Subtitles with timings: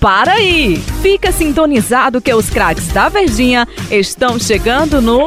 [0.00, 0.76] Para aí!
[1.00, 5.24] Fica sintonizado que os craques da Verdinha estão chegando no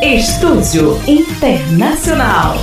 [0.00, 2.54] Estúdio Internacional.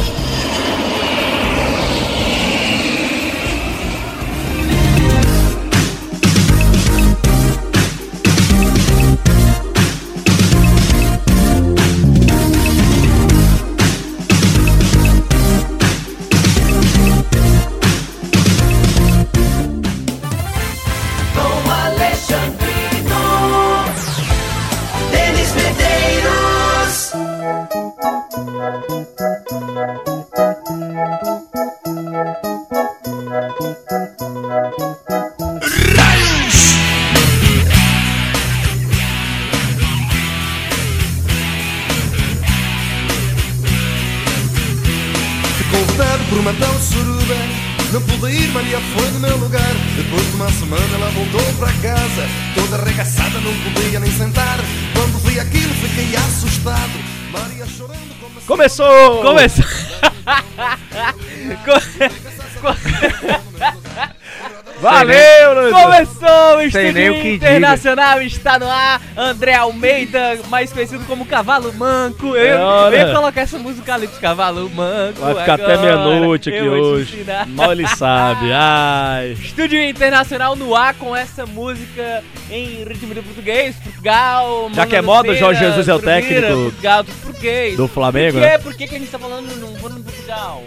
[66.78, 69.02] Sei nem Estúdio o que Internacional, está no ar.
[69.16, 72.36] André Almeida, mais conhecido como Cavalo Manco.
[72.36, 72.96] Eu, Ora.
[72.96, 75.20] eu ia colocar essa música ali de Cavalo Manco.
[75.20, 76.06] Vai ficar até agora.
[76.06, 77.26] meia-noite aqui hoje.
[77.48, 78.52] Mal ele sabe.
[78.54, 79.32] Ai.
[79.34, 84.70] Estúdio Internacional no ar com essa música em ritmo de português, Portugal.
[84.74, 87.78] Já que é moda, o Jorge Feira, Jesus é o técnico Portugal dos português.
[87.78, 88.48] Do Flamengo, Por quê?
[88.48, 88.58] né?
[88.58, 90.64] Por que, que a gente tá falando não falando em Portugal?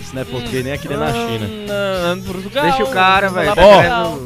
[0.00, 1.48] Isso não é porque nem aqui nem na China.
[1.68, 2.64] Ah, não, Portugal.
[2.64, 4.16] Deixa o cara, velho, lá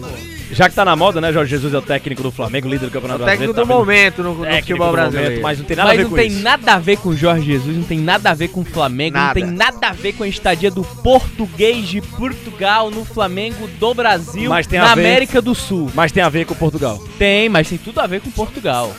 [0.53, 1.33] Já que tá na moda, né?
[1.33, 3.55] Jorge Jesus é o técnico do Flamengo, líder do Campeonato técnico Brasileiro.
[3.55, 5.43] do tá momento no, no técnico futebol brasileiro.
[5.43, 6.43] mas não tem nada Mas a ver não com tem isso.
[6.43, 9.41] nada a ver com Jorge Jesus, não tem nada a ver com o Flamengo, Nada.
[9.41, 13.95] não tem nada a ver com a estadia do português de Portugal no Flamengo do
[13.95, 15.91] Brasil, Mas tem a na ver- América do Sul.
[15.95, 16.99] Mas tem a ver com Portugal.
[17.19, 18.93] Tem, mas tem tudo a ver com Portugal.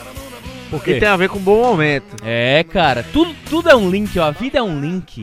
[0.70, 0.94] Por E quê?
[1.00, 2.16] tem a ver com um bom momento.
[2.24, 5.22] É, cara, tudo, tudo é um link, ó, a vida é um link.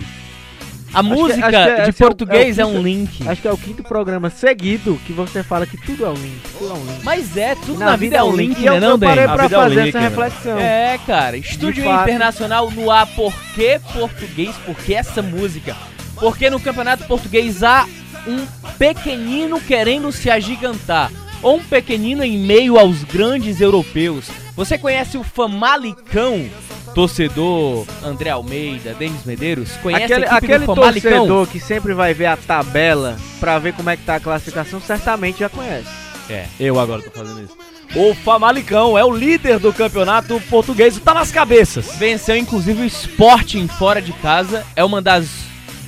[0.94, 2.84] A que- música que é- de esse é o- português é é, o um quinto-
[2.84, 3.28] link.
[3.30, 6.42] Acho que é o quinto programa seguido que você fala que tudo é um link.
[6.58, 7.04] Tudo é um link.
[7.04, 9.24] Mas é, tudo E na, vida é um link, E eu, né, não, eu parei?
[9.26, 10.08] A pra vida é um fazer link, essa né?
[10.10, 10.60] reflexão.
[10.60, 12.04] É, cara, Estúdio fato.
[12.10, 14.56] Internacional no ar, por que português?
[14.66, 15.76] Por que essa música?
[16.16, 17.86] Porque no Campeonato Português há
[18.28, 18.46] um
[18.78, 21.12] pequenino querendo se agigantar.
[21.42, 24.30] Ou um pequenino em meio aos grandes europeus.
[24.56, 26.50] Você conhece o Famalicão?
[26.94, 29.72] Torcedor André Almeida, Denis Medeiros?
[29.78, 33.96] Conhece Aquele, a aquele torcedor que sempre vai ver a tabela pra ver como é
[33.96, 35.88] que tá a classificação, certamente já conhece.
[36.30, 37.58] É, eu agora tô fazendo isso.
[37.96, 41.96] O Famalicão é o líder do campeonato português e tá nas cabeças.
[41.96, 44.66] Venceu inclusive o Sporting fora de casa.
[44.76, 45.28] É uma das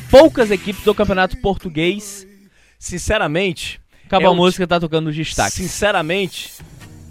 [0.10, 2.26] poucas equipes do Campeonato Português.
[2.80, 3.81] Sinceramente,
[4.12, 5.54] Acabou É a um música, tá tocando os destaques.
[5.54, 6.52] sinceramente,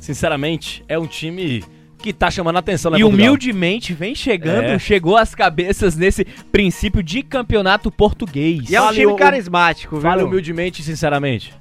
[0.01, 1.65] sinceramente, é um time
[1.99, 3.27] que tá chamando a atenção, né, E Portugal?
[3.27, 4.79] humildemente vem chegando, É.
[4.79, 8.71] chegou às cabeças nesse princípio de campeonato português.
[8.71, 10.03] E é um Fale time o- carismático, viu?
[10.03, 11.55] Fale humildemente e sinceramente.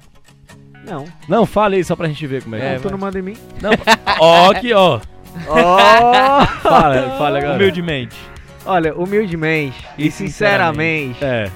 [0.86, 2.78] Não, Não, fale aí só pra gente ver como é que é, é.
[2.78, 3.36] tu não manda em mim.
[3.60, 3.70] Não,
[4.18, 4.98] ó, aqui, ó.
[5.46, 6.44] Ó!
[6.62, 7.54] Fala, fala agora.
[7.54, 8.16] Humildemente.
[8.66, 11.14] Olha, humildemente e, E sinceramente.
[11.14, 11.50] sinceramente, É.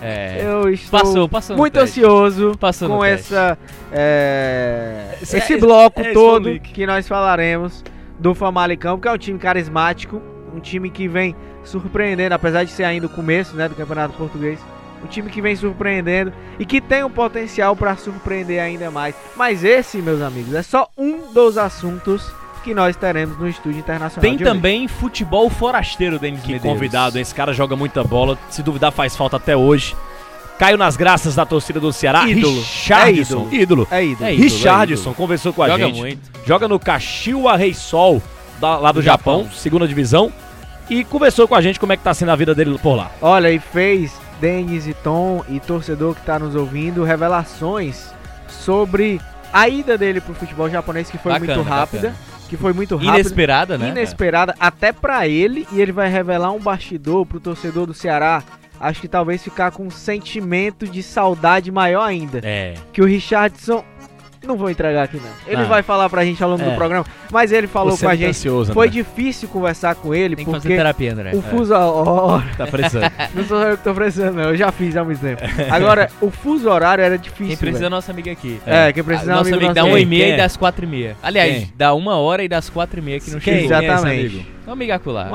[0.00, 0.38] É.
[0.42, 2.00] eu estou Passou, passou muito teste.
[2.00, 3.58] ansioso Passou com essa
[3.90, 6.72] é, Esse- esse- bloco esse todo link.
[6.72, 7.82] que nós falaremos
[8.18, 10.20] do Famalicão, porque é um time carismático,
[10.54, 14.58] um time que vem surpreendendo, apesar de ser ainda o começo, né, do Campeonato Português.
[15.02, 19.14] Um time que vem surpreendendo e que tem um potencial para surpreender ainda mais.
[19.36, 24.20] Mas esse, meus amigos, é só um dos assuntos que nós teremos no estúdio internacional.
[24.22, 24.44] Tem hoje.
[24.44, 26.72] também futebol forasteiro, Denis Que Medeiros.
[26.78, 28.38] convidado, esse cara joga muita bola.
[28.50, 29.94] Se duvidar, faz falta até hoje.
[30.58, 32.28] Caiu nas graças da torcida do Ceará.
[32.28, 32.56] Ídolo.
[32.60, 33.48] Richardson.
[33.50, 33.88] É ídolo.
[33.90, 34.26] É ídolo.
[34.28, 35.96] É ídolo, Richardson conversou com a Joga gente.
[35.98, 36.30] muito.
[36.44, 38.20] Joga no Kashiwa Reysol,
[38.60, 39.56] da- lá do Do Japão, Japão.
[39.56, 40.32] segunda divisão.
[40.90, 43.10] E conversou com a gente como é que tá sendo a vida dele por lá.
[43.22, 48.10] Olha, e fez Denis e Tom e torcedor que tá nos ouvindo revelações
[48.48, 49.20] sobre
[49.52, 52.14] a ida dele pro futebol japonês, que foi Bacana, muito rápida.
[52.48, 53.20] Que foi muito rápida.
[53.20, 53.88] Inesperada, né?
[53.90, 55.66] Inesperada até pra ele.
[55.72, 58.42] E ele vai revelar um bastidor pro torcedor do Ceará.
[58.80, 62.40] Acho que talvez ficar com um sentimento de saudade maior ainda.
[62.42, 62.74] É.
[62.92, 63.84] Que o Richardson
[64.46, 65.30] Não vou entregar aqui não.
[65.46, 65.64] Ele Ah.
[65.64, 66.66] vai falar pra gente ao longo É.
[66.70, 68.30] do programa, mas ele falou Você com é a muito gente.
[68.30, 69.02] ansioso, Foi André.
[69.02, 71.30] difícil conversar com ele Tem que fazer porque terapia, André.
[71.34, 73.10] o fuso horário, Tá precisando.
[73.34, 74.44] não sou eu que tô precisando, não.
[74.50, 75.42] Eu já fiz há muito tempo.
[75.70, 77.46] Agora, o fuso horário era difícil.
[77.48, 78.60] Quem precisa é nossa amiga aqui.
[78.66, 80.06] É, quem precisa é Nossa amigo amiga dá nosso uma aqui.
[80.06, 80.36] e meia e é?
[80.36, 81.16] das quatro e meia.
[81.22, 81.72] Aliás, Quem?
[81.76, 83.60] dá uma hora e das quatro e meia que não chegou.
[83.68, 84.46] Quem é esse Exatamente.
[84.68, 85.28] Uma amiga acular.
[85.30, 85.34] Um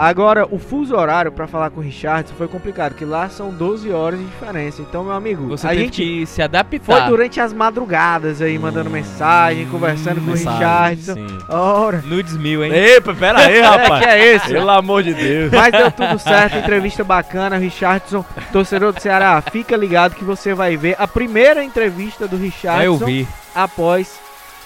[0.00, 0.06] Ah.
[0.08, 3.92] Agora, o fuso horário pra falar com o Richard foi complicado, porque lá são 12
[3.92, 4.82] horas de diferença.
[4.82, 6.80] Então, meu amigo, Você a teve gente que se adaptar.
[6.84, 11.00] foi durante as madrugadas aí, mandando mensagem, conversando com o Richard.
[11.02, 11.26] Sim.
[11.48, 12.02] Ora.
[12.04, 12.72] Nudes mil, hein?
[12.74, 14.02] Epa, pera aí, É, rapaz.
[14.04, 14.48] que é esse?
[14.48, 15.52] Pelo amor de Deus.
[15.52, 20.76] Mas deu tudo certo, entrevista bacana, Richardson, torcedor do Ceará, fica ligado que você vai
[20.76, 23.28] ver a primeira entrevista do Vai Richardson ouvir.
[23.54, 24.18] após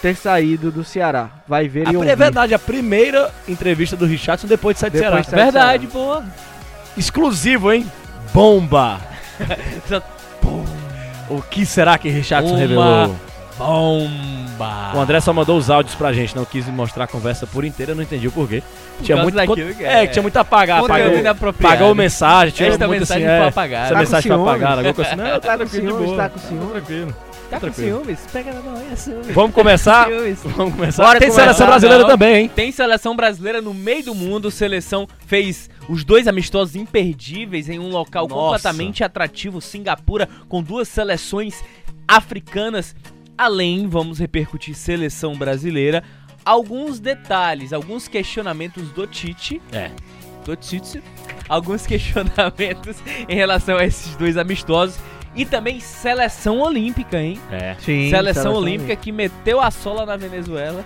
[0.02, 1.28] ter saído do Ceará.
[1.46, 2.16] Vai ver A, e é ouvir.
[2.16, 5.22] verdade, a primeira entrevista do Richardson depois de sair do Depois Ceará.
[5.22, 6.22] de sair- Verdade, pô.
[6.96, 7.86] Exclusivo, hein?
[8.32, 9.00] Bomba!
[11.28, 13.16] O que será que Richardson Uma revelou?
[13.56, 14.90] bomba.
[14.94, 17.92] O André só mandou os áudios pra gente, não quis mostrar a conversa por inteira,
[17.92, 18.62] eu não entendi o porquê.
[18.98, 19.36] Por tinha muito
[19.76, 20.06] que É, é.
[20.08, 21.74] tinha muito a apagar, Conteúdo apagou, inapropriado.
[21.76, 23.84] apagou mensagem, tinha Esta muito mensagem assim, foi é, apagada.
[23.84, 25.16] Essa Tá com mensagem foi apagada, assim.
[25.16, 26.16] Não, Tá com tranquilo, de ciúmes, boa.
[26.16, 26.70] tá com ciúmes?
[26.72, 27.16] Tranquilo.
[27.50, 27.98] Tá com tranquilo.
[27.98, 28.20] ciúmes?
[28.32, 29.34] Pega na mão, é ciúmes.
[29.34, 30.06] Vamos começar?
[30.08, 30.38] Ciúmes.
[30.44, 31.02] Vamos começar.
[31.04, 32.10] Bora Tem começar, seleção brasileira não.
[32.10, 32.50] também, hein?
[32.54, 34.50] Tem seleção brasileira no meio do mundo.
[34.50, 38.40] Seleção fez os dois amistosos imperdíveis em um local Nossa.
[38.40, 41.62] completamente atrativo, Singapura, com duas seleções
[42.06, 42.94] africanas.
[43.36, 46.04] Além, vamos repercutir seleção brasileira.
[46.44, 49.60] Alguns detalhes, alguns questionamentos do Tite.
[49.72, 49.90] É.
[50.44, 51.02] Do Tite.
[51.48, 52.96] Alguns questionamentos
[53.28, 54.96] em relação a esses dois amistosos.
[55.34, 57.38] E também seleção olímpica, hein?
[57.52, 57.76] É.
[57.78, 60.84] Sim, seleção, olímpica que meteu a sola na Venezuela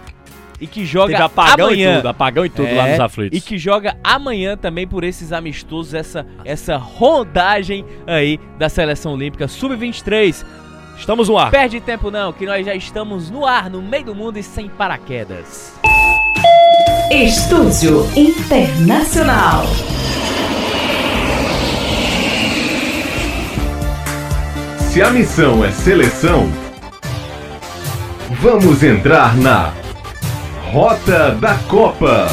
[0.60, 1.92] e que joga Teve apagão amanhã.
[1.92, 3.38] e tudo, apagão e tudo lá É, nos aflitos.
[3.38, 9.48] E que joga amanhã também por esses amistosos, essa, essa rodagem aí da seleção olímpica
[9.48, 10.44] sub-23.
[10.98, 11.50] Estamos no ar.
[11.50, 14.68] Perde tempo não, que nós já estamos no ar, no meio do mundo e sem
[14.68, 15.74] paraquedas.
[17.10, 19.64] Estúdio Internacional.
[24.94, 26.48] Se a missão é seleção,
[28.40, 29.74] vamos entrar na
[30.70, 32.28] Rota da Copa.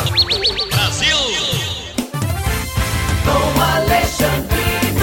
[3.26, 5.00] Com Alexandrino,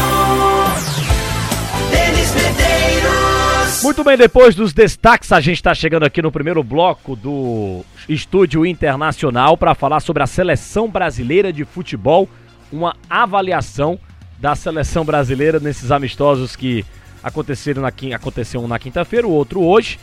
[1.90, 3.82] Denis Medeiros.
[3.82, 8.64] Muito bem, depois dos destaques, a gente está chegando aqui no primeiro bloco do Estúdio
[8.64, 12.28] Internacional para falar sobre a seleção brasileira de futebol,
[12.70, 13.98] uma avaliação
[14.38, 16.86] da seleção brasileira nesses amistosos que
[17.22, 19.98] aconteceram na, aconteceu um na quinta-feira, o outro hoje.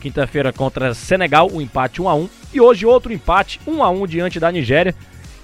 [0.00, 4.06] Quinta-feira contra Senegal, um empate 1 a 1 e hoje outro empate 1 a 1
[4.06, 4.94] diante da Nigéria.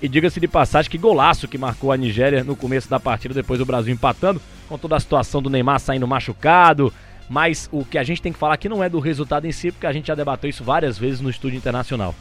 [0.01, 3.59] E diga-se de passagem que golaço que marcou a Nigéria no começo da partida, depois
[3.59, 6.93] do Brasil empatando, com toda a situação do Neymar saindo machucado.
[7.29, 9.73] Mas o que a gente tem que falar aqui não é do resultado em si,
[9.73, 12.15] porque a gente já debateu isso várias vezes no estúdio internacional.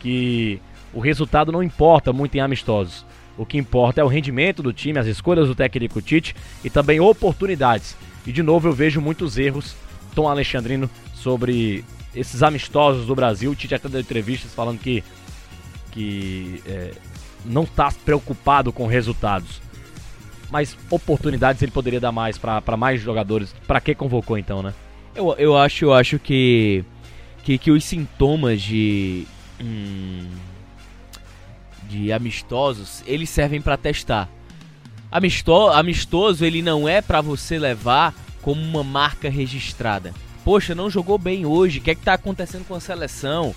[0.00, 0.60] Que
[0.92, 3.04] o resultado não importa muito em amistosos.
[3.36, 6.34] O que importa é o rendimento do time, as escolhas do técnico Tite
[6.64, 7.96] e também oportunidades.
[8.28, 9.74] E de novo eu vejo muitos erros,
[10.14, 11.82] Tom Alexandrino, sobre
[12.14, 13.50] esses amistosos do Brasil.
[13.50, 15.02] O Tite até deu entrevistas falando que,
[15.90, 16.90] que é,
[17.42, 19.62] não está preocupado com resultados.
[20.50, 23.54] Mas oportunidades ele poderia dar mais para mais jogadores.
[23.66, 24.74] Para que convocou então, né?
[25.14, 26.84] Eu, eu acho, eu acho que,
[27.42, 29.26] que, que os sintomas de.
[29.58, 30.28] hum,
[31.88, 34.28] de amistosos, eles servem pra testar.
[35.10, 40.12] Amisto, amistoso, ele não é pra você levar como uma marca registrada.
[40.44, 43.54] Poxa, não jogou bem hoje, o que é que tá acontecendo com a seleção?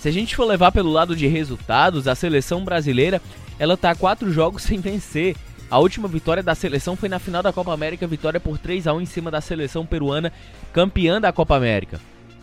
[0.00, 3.22] Se a gente for levar pelo lado de resultados, a seleção brasileira,
[3.58, 5.36] ela tá quatro jogos sem vencer.
[5.70, 8.92] A última vitória da seleção foi na final da Copa América, vitória por 3 a
[8.92, 10.32] 1 em cima da seleção peruana,
[10.72, 12.00] campeã da Copa América.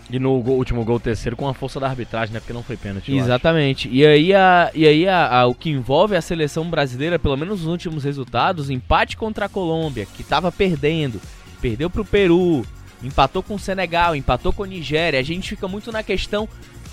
[0.10, 2.40] E no gol- último gol terceiro com a força da arbitragem, né?
[2.40, 3.12] Porque não foi pênalti.
[3.14, 3.90] Exatamente.
[3.92, 7.60] E aí, a, e aí a, a- o que envolve a seleção brasileira, pelo menos
[7.62, 11.20] nos últimos resultados, empate contra a Colômbia, que estava perdendo,
[11.62, 12.66] perdeu para o Peru,
[13.04, 15.20] empatou com o Senegal, empatou com a Nigéria.
[15.20, 16.48] A gente fica muito na questão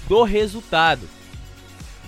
[0.09, 1.03] do resultado.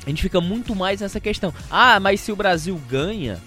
[0.05, 1.53] A gente fica muito mais nessa questão.
[1.71, 3.39] Ah, mas se o Brasil ganha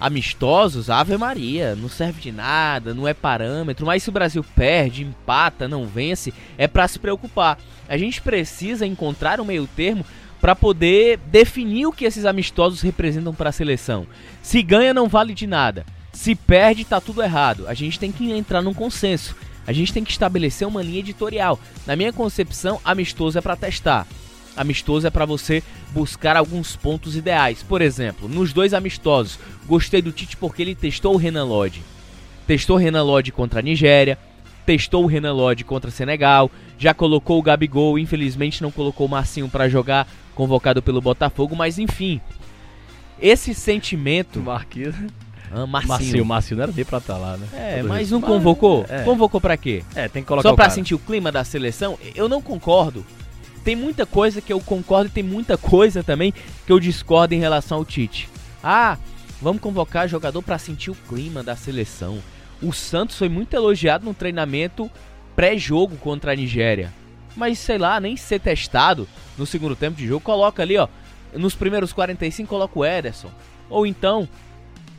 [0.00, 3.86] amistosos, Ave Maria, não serve de nada, não é parâmetro.
[3.86, 7.58] Mas se o Brasil perde, empata, não vence, é pra se preocupar.
[7.88, 10.04] A gente precisa encontrar um meio termo
[10.40, 14.06] para poder definir o que esses amistosos representam para a seleção.
[14.42, 15.86] Se ganha, não vale de nada.
[16.12, 17.68] Se perde, tá tudo errado.
[17.68, 19.36] A gente tem que entrar num consenso.
[19.66, 21.60] A gente tem que estabelecer uma linha editorial.
[21.86, 24.06] Na minha concepção, amistoso é para testar.
[24.56, 27.62] Amistoso é para você buscar alguns pontos ideais.
[27.62, 31.82] Por exemplo, nos dois amistosos, gostei do Tite porque ele testou o Renan Lodge.
[32.46, 34.18] Testou o Renan Lodge contra a Nigéria,
[34.66, 39.48] testou o Renan Lodge contra Senegal, já colocou o Gabigol, infelizmente não colocou o Marcinho
[39.48, 42.20] pra jogar, convocado pelo Botafogo, mas enfim.
[43.20, 44.40] Esse sentimento.
[44.40, 44.96] Marquinhos.
[45.54, 46.24] Ah, Marcinho, Marcinho.
[46.24, 47.46] Marcinho não era nem pra estar lá, né?
[47.52, 48.12] É, Todo mas jeito.
[48.12, 48.86] não convocou?
[48.88, 49.02] É.
[49.02, 49.84] Convocou pra quê?
[49.94, 51.98] É, tem que colocar Só pra sentir o clima da seleção?
[52.14, 53.04] Eu não concordo.
[53.64, 56.32] Tem muita coisa que eu concordo e tem muita coisa também
[56.66, 58.28] que eu discordo em relação ao Tite.
[58.62, 58.98] Ah,
[59.40, 62.18] vamos convocar jogador pra sentir o clima da seleção.
[62.60, 64.90] O Santos foi muito elogiado no treinamento
[65.34, 66.92] pré-jogo contra a Nigéria.
[67.36, 70.88] Mas sei lá, nem ser testado no segundo tempo de jogo, coloca ali, ó,
[71.34, 73.30] nos primeiros 45 coloca o Ederson.
[73.70, 74.28] Ou então,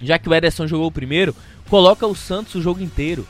[0.01, 1.35] já que o Ederson jogou o primeiro,
[1.69, 3.27] coloca o Santos o jogo inteiro.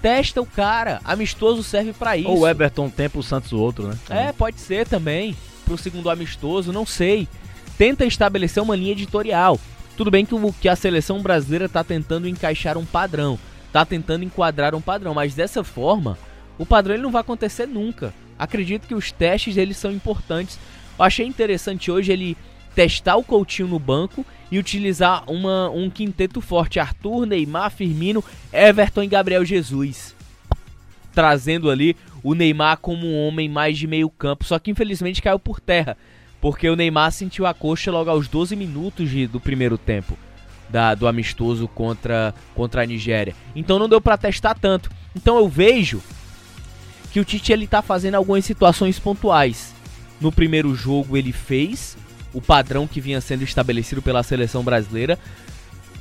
[0.00, 2.28] Testa o cara, amistoso serve pra isso.
[2.28, 3.98] Ou o Everton um tempo, o Santos o outro, né?
[4.08, 5.36] É, pode ser também.
[5.64, 7.28] Pro segundo amistoso, não sei.
[7.76, 9.58] Tenta estabelecer uma linha editorial.
[9.96, 13.38] Tudo bem que, o, que a seleção brasileira tá tentando encaixar um padrão.
[13.72, 15.12] Tá tentando enquadrar um padrão.
[15.12, 16.16] Mas dessa forma,
[16.56, 18.14] o padrão ele não vai acontecer nunca.
[18.38, 20.58] Acredito que os testes eles são importantes.
[20.96, 22.36] Eu achei interessante hoje ele
[22.74, 26.78] testar o Coutinho no banco e utilizar uma, um quinteto forte.
[26.80, 28.22] Arthur, Neymar, Firmino,
[28.52, 30.14] Everton e Gabriel Jesus
[31.14, 35.38] trazendo ali o Neymar como um homem mais de meio campo, só que infelizmente caiu
[35.38, 35.96] por terra,
[36.40, 40.16] porque o Neymar sentiu a coxa logo aos 12 minutos de- do primeiro tempo
[40.70, 43.34] da- do amistoso contra, contra a Nigéria.
[43.56, 44.90] Então não deu pra testar tanto.
[45.16, 46.00] Então eu vejo
[47.10, 49.74] que o Tite ele tá fazendo algumas situações pontuais.
[50.20, 51.96] No primeiro jogo ele fez
[52.32, 55.18] o padrão que vinha sendo estabelecido pela seleção brasileira.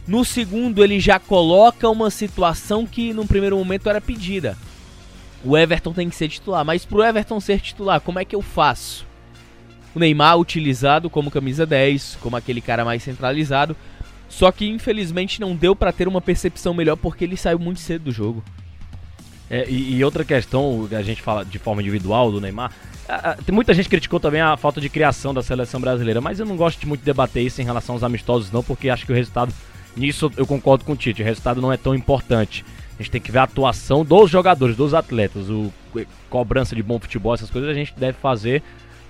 [0.07, 4.57] No segundo ele já coloca uma situação que no primeiro momento era pedida.
[5.43, 8.41] O Everton tem que ser titular, mas pro Everton ser titular, como é que eu
[8.41, 9.05] faço?
[9.93, 13.75] O Neymar utilizado como camisa 10, como aquele cara mais centralizado,
[14.29, 18.05] só que infelizmente não deu pra ter uma percepção melhor porque ele saiu muito cedo
[18.05, 18.43] do jogo.
[19.49, 22.71] É, e, e outra questão, que a gente fala de forma individual do Neymar,
[23.45, 26.57] tem muita gente criticou também a falta de criação da seleção brasileira, mas eu não
[26.57, 29.53] gosto de muito debater isso em relação aos amistosos não, porque acho que o resultado,
[29.95, 32.65] nisso eu concordo com o Tite, o resultado não é tão importante.
[32.99, 35.71] A gente tem que ver a atuação dos jogadores, dos atletas, o
[36.29, 38.61] cobrança de bom futebol, essas coisas a gente deve fazer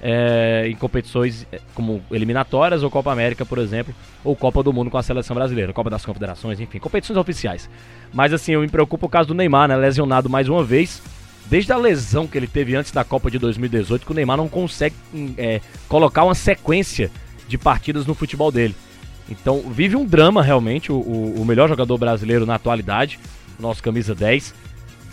[0.01, 4.89] é, em competições é, como eliminatórias ou Copa América, por exemplo, ou Copa do Mundo
[4.91, 7.69] com a seleção brasileira, Copa das Confederações, enfim, competições oficiais.
[8.13, 9.75] Mas assim, eu me preocupo o caso do Neymar, né?
[9.75, 11.01] Lesionado mais uma vez.
[11.49, 14.49] Desde a lesão que ele teve antes da Copa de 2018, que o Neymar não
[14.49, 17.09] consegue hum, é, colocar uma sequência
[17.47, 18.75] de partidas no futebol dele.
[19.29, 23.17] Então, vive um drama realmente, o, o- melhor jogador brasileiro na atualidade,
[23.59, 24.53] nosso camisa 10.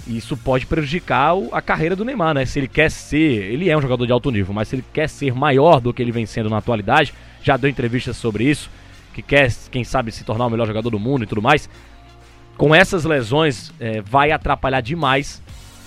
[0.07, 2.45] E isso pode prejudicar a carreira do Neymar, né?
[2.45, 3.17] Se ele quer ser.
[3.17, 6.03] Ele é um jogador de alto nível, mas se ele quer ser maior do que
[6.03, 8.71] ele vem sendo na atualidade, já deu entrevistas sobre isso,
[9.15, 11.69] que quer, quem sabe, se tornar o melhor jogador do mundo e tudo mais.
[12.57, 15.43] Com essas lesões, é, vai atrapalhar demais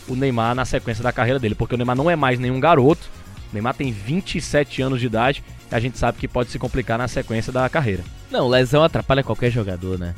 [0.07, 3.09] o Neymar na sequência da carreira dele, porque o Neymar não é mais nenhum garoto.
[3.51, 6.97] O Neymar tem 27 anos de idade e a gente sabe que pode se complicar
[6.97, 8.03] na sequência da carreira.
[8.31, 10.13] Não, lesão atrapalha qualquer jogador, né?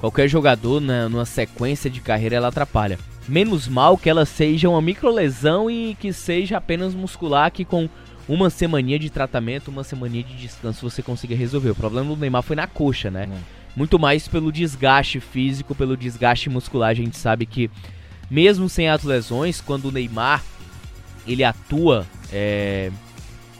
[0.00, 2.98] Qualquer jogador na, numa sequência de carreira ela atrapalha.
[3.28, 7.88] Menos mal que ela seja uma microlesão e que seja apenas muscular que com
[8.26, 11.70] uma semaninha de tratamento, uma semaninha de descanso você consiga resolver.
[11.70, 13.28] O problema do Neymar foi na coxa, né?
[13.76, 16.90] Muito mais pelo desgaste físico, pelo desgaste muscular.
[16.90, 17.70] A gente sabe que
[18.30, 20.42] mesmo sem as lesões, quando o Neymar
[21.26, 22.90] ele atua é,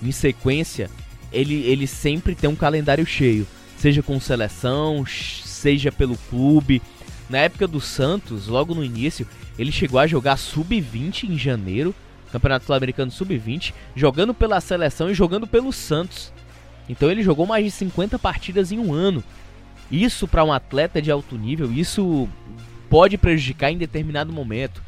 [0.02, 0.90] em sequência,
[1.32, 3.46] ele, ele sempre tem um calendário cheio.
[3.76, 6.82] Seja com seleção, seja pelo clube.
[7.28, 9.26] Na época do Santos, logo no início,
[9.58, 11.94] ele chegou a jogar sub-20 em janeiro,
[12.32, 16.32] Campeonato Sul-Americano sub-20, jogando pela seleção e jogando pelo Santos.
[16.88, 19.22] Então ele jogou mais de 50 partidas em um ano.
[19.90, 22.28] Isso para um atleta de alto nível, isso
[22.88, 24.82] pode prejudicar em determinado momento.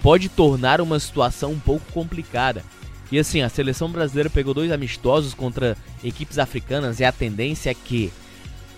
[0.00, 2.64] Pode tornar uma situação um pouco complicada.
[3.12, 7.74] E assim, a seleção brasileira pegou dois amistosos contra equipes africanas e a tendência é
[7.74, 8.12] que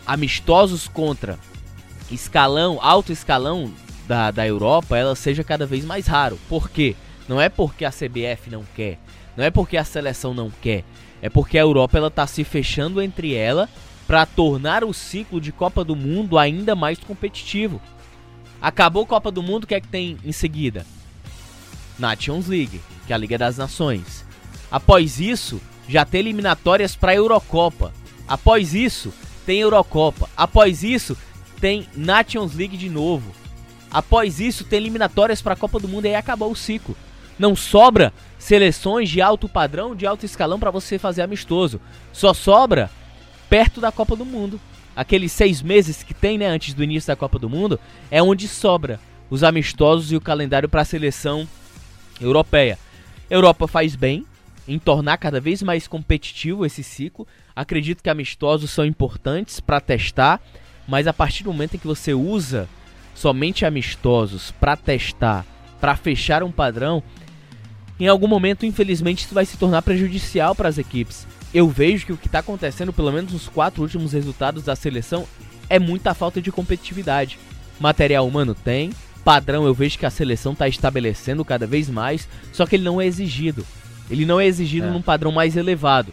[0.06, 1.38] amistosos contra
[2.10, 3.72] escalão, alto escalão
[4.06, 6.38] da, da Europa, ela seja cada vez mais raro.
[6.48, 6.96] Por quê?
[7.28, 8.98] Não é porque a CBF não quer,
[9.36, 10.84] não é porque a seleção não quer,
[11.20, 13.68] é porque a Europa ela tá se fechando entre ela
[14.06, 17.80] para tornar o ciclo de Copa do Mundo ainda mais competitivo.
[18.60, 20.84] Acabou a Copa do Mundo, o que é que tem em seguida?
[21.98, 24.24] Nations League, que é a Liga das Nações.
[24.70, 27.92] Após isso, já tem eliminatórias para a Eurocopa.
[28.26, 29.12] Após isso,
[29.44, 30.28] tem Eurocopa.
[30.36, 31.16] Após isso,
[31.62, 33.32] tem Nations League de novo.
[33.88, 36.96] Após isso, tem eliminatórias para a Copa do Mundo e aí acabou o ciclo.
[37.38, 41.80] Não sobra seleções de alto padrão, de alto escalão para você fazer amistoso.
[42.12, 42.90] Só sobra
[43.48, 44.60] perto da Copa do Mundo.
[44.96, 47.78] Aqueles seis meses que tem, né, antes do início da Copa do Mundo,
[48.10, 48.98] é onde sobra.
[49.30, 51.48] os amistosos e o calendário para a seleção
[52.20, 52.76] europeia.
[53.30, 54.26] Europa faz bem
[54.66, 57.26] em tornar cada vez mais competitivo esse ciclo.
[57.54, 60.40] Acredito que amistosos são importantes para testar,
[60.86, 62.68] mas a partir do momento em que você usa
[63.14, 65.44] somente amistosos para testar,
[65.80, 67.02] para fechar um padrão,
[68.00, 71.26] em algum momento, infelizmente, isso vai se tornar prejudicial para as equipes.
[71.54, 75.26] Eu vejo que o que está acontecendo, pelo menos nos quatro últimos resultados da seleção,
[75.68, 77.38] é muita falta de competitividade.
[77.78, 78.90] Material humano tem,
[79.24, 83.00] padrão eu vejo que a seleção está estabelecendo cada vez mais, só que ele não
[83.00, 83.64] é exigido.
[84.10, 84.90] Ele não é exigido É.
[84.90, 86.12] num padrão mais elevado.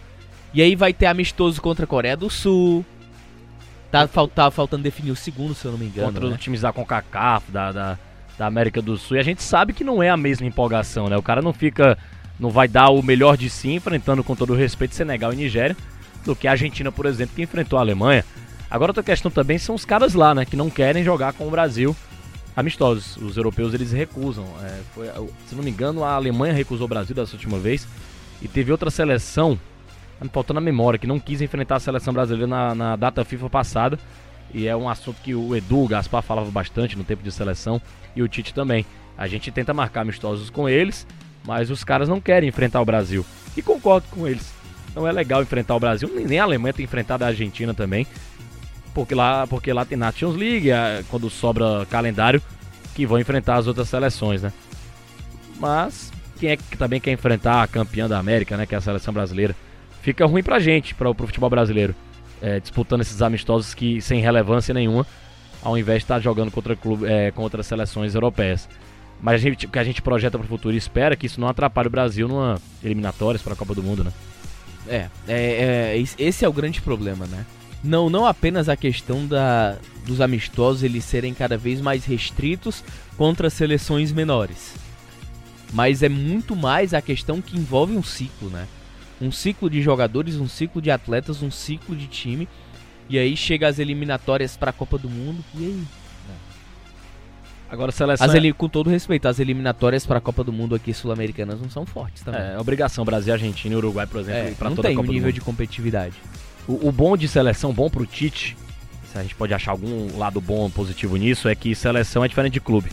[0.53, 2.85] E aí vai ter amistoso contra a Coreia do Sul.
[3.91, 6.07] Tá, tá faltando definir o segundo, se eu não me engano.
[6.07, 6.35] contra né?
[6.35, 7.99] os times da CONCACAF, da, da,
[8.37, 9.17] da América do Sul.
[9.17, 11.17] E a gente sabe que não é a mesma empolgação, né?
[11.17, 11.97] O cara não fica.
[12.39, 15.75] Não vai dar o melhor de si enfrentando com todo o respeito Senegal e Nigéria
[16.25, 18.23] do que a Argentina, por exemplo, que enfrentou a Alemanha.
[18.71, 20.45] Agora outra questão também são os caras lá, né?
[20.45, 21.95] Que não querem jogar com o Brasil
[22.55, 23.17] amistosos.
[23.17, 24.45] Os europeus eles recusam.
[24.63, 25.07] É, foi,
[25.47, 27.87] se não me engano, a Alemanha recusou o Brasil dessa última vez.
[28.41, 29.59] E teve outra seleção,
[30.31, 33.99] faltando a memória, que não quis enfrentar a seleção brasileira na, na data FIFA passada.
[34.53, 37.81] E é um assunto que o Edu, o Gaspar falava bastante no tempo de seleção
[38.15, 38.85] e o Tite também.
[39.17, 41.05] A gente tenta marcar amistosos com eles,
[41.45, 43.25] mas os caras não querem enfrentar o Brasil.
[43.55, 44.51] E concordo com eles.
[44.95, 48.07] Não é legal enfrentar o Brasil, nem nem a Alemanha tem enfrentado a Argentina também.
[48.93, 52.41] Porque lá, porque lá tem Nations League, é, quando sobra calendário,
[52.95, 54.51] que vão enfrentar as outras seleções, né?
[55.59, 58.65] Mas quem é que também quer enfrentar a campeã da América, né?
[58.65, 59.55] Que é a seleção brasileira.
[60.01, 61.93] Fica ruim pra gente, pra, pro futebol brasileiro.
[62.41, 65.05] é, disputando esses amistosos que sem relevância nenhuma,
[65.61, 68.69] ao invés de estar jogando contra, clube, é, contra seleções europeias.
[69.21, 71.49] Mas a gente, o que a gente projeta pro futuro e espera que isso não
[71.49, 74.13] atrapalhe o Brasil numa eliminatórias para a Copa do Mundo, né?
[74.87, 77.45] É, é, é, es- esse é o grande problema, né?
[77.83, 82.81] Não, não apenas a questão da, dos amistosos eles serem cada vez mais restritos
[83.17, 84.73] contra seleções menores.
[85.73, 88.65] Mas é muito mais a questão que envolve um ciclo, né?
[89.21, 92.47] Um ciclo de jogadores, um ciclo de atletas, um ciclo de time.
[93.09, 95.43] E aí chega as eliminatórias para a Copa do Mundo.
[95.55, 95.83] E aí?
[97.71, 100.51] Agora a seleção As é- eli- com todo respeito, as eliminatórias para a Copa do
[100.51, 102.41] Mundo aqui sul-americanas não são fortes também.
[102.41, 104.95] é, é obrigação Brasil, Argentina e Uruguai, por exemplo, É, não toda a tem um
[105.01, 105.35] Copa do nível Mundo.
[105.35, 106.15] de competitividade.
[106.67, 108.57] O, o bom de seleção, bom pro Tite,
[109.11, 112.53] se a gente pode achar algum lado bom, positivo nisso, é que seleção é diferente
[112.53, 112.89] de clube.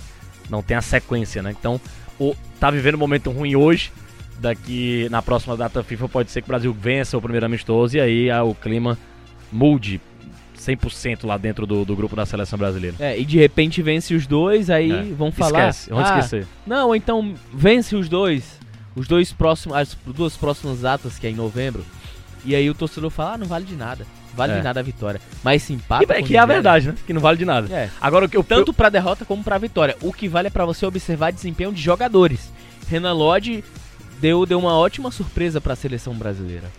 [0.50, 1.54] Não tem a sequência, né?
[1.58, 1.80] Então,
[2.18, 3.90] o, tá vivendo um momento ruim hoje,
[4.38, 8.00] daqui na próxima data FIFA pode ser que o Brasil vença o primeiro amistoso e
[8.00, 8.98] aí ah, o clima
[9.50, 10.00] mude
[10.58, 12.96] 100% lá dentro do, do grupo da seleção brasileira.
[12.98, 15.02] É, e de repente vence os dois, aí É.
[15.02, 15.68] vão falar.
[15.68, 16.46] Esquece, vamos "Ah, esquecer.
[16.66, 18.58] Não, então vence os dois.
[18.94, 21.84] Os dois próximos, as duas próximas datas, que é em novembro.
[22.44, 24.06] E aí o torcedor fala, ah, não vale de nada.
[24.34, 24.58] Vale É.
[24.58, 25.20] de nada a vitória.
[25.44, 26.04] Mas se empata.
[26.04, 26.94] E, é que é a verdade, né?
[27.06, 27.72] Que não vale de nada.
[27.74, 27.90] É.
[28.00, 29.96] Agora o que eu Tanto pra derrota como pra vitória.
[30.02, 32.52] O que vale é pra você observar desempenho de jogadores.
[32.88, 33.64] Renan Lodge
[34.20, 36.70] deu, deu uma ótima surpresa pra seleção brasileira.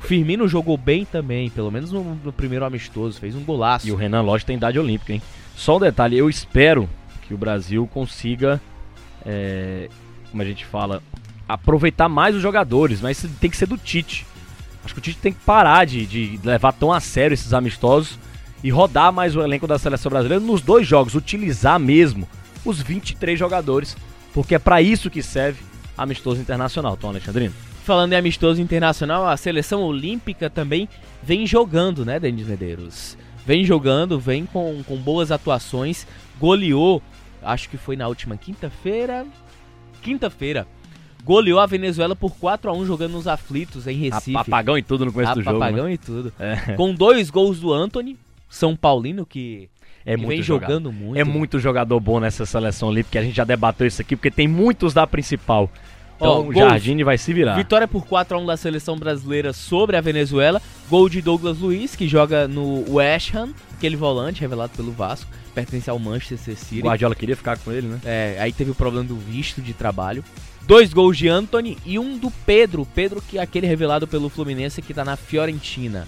[0.00, 3.88] Firmino jogou bem também, pelo menos no, no primeiro amistoso, fez um golaço.
[3.88, 5.22] E o Renan Lodge tem idade olímpica, hein?
[5.56, 6.88] Só um detalhe, eu espero
[7.26, 8.60] que o Brasil consiga,
[9.26, 9.88] é,
[10.30, 11.02] como a gente fala,
[11.48, 14.24] aproveitar mais os jogadores, mas tem que ser do Tite.
[14.84, 18.18] Acho que o Tite tem que parar de, de levar tão a sério esses amistosos
[18.62, 22.28] e rodar mais o elenco da seleção brasileira nos dois jogos, utilizar mesmo
[22.64, 23.96] os 23 jogadores,
[24.32, 25.60] porque é pra isso que serve
[25.98, 27.52] amistoso internacional, Tom Alexandrino.
[27.84, 30.88] Falando em amistoso internacional, a seleção olímpica também
[31.22, 33.16] vem jogando, né, Denis Medeiros?
[33.44, 36.06] Vem jogando, vem com, com boas atuações,
[36.38, 37.02] goleou,
[37.42, 39.26] acho que foi na última quinta-feira.
[40.02, 40.66] Quinta-feira.
[41.24, 44.36] Goleou a Venezuela por 4 a 1 jogando nos aflitos em Recife.
[44.36, 45.58] A papagão e tudo no começo Ah, do jogo.
[45.58, 45.92] papagão né?
[45.94, 46.32] e tudo.
[46.38, 48.16] É, Com dois gols do Anthony,
[48.48, 49.68] São Paulino, que,
[50.08, 50.70] é que muito vem jogado.
[50.70, 51.20] jogando muito.
[51.20, 54.48] É muito jogador bom nessa seleção olímpica, a gente já debateu isso aqui, porque tem
[54.48, 55.70] muitos da principal.
[56.16, 56.52] Então Ó, o.
[56.52, 57.54] Jardine vai se virar.
[57.54, 60.60] Vitória por 4x1 da seleção brasileira sobre a Venezuela.
[60.88, 65.88] Gol de Douglas Luiz, que joga no West Ham, aquele volante revelado pelo Vasco, pertence
[65.88, 66.80] ao Manchester O City.
[66.80, 68.00] Guardiola queria ficar com ele, né?
[68.04, 70.24] É, aí teve o problema do visto de trabalho.
[70.62, 72.86] Dois gols de Anthony e um do Pedro.
[72.94, 76.06] Pedro, que é aquele revelado pelo Fluminense que tá na Fiorentina.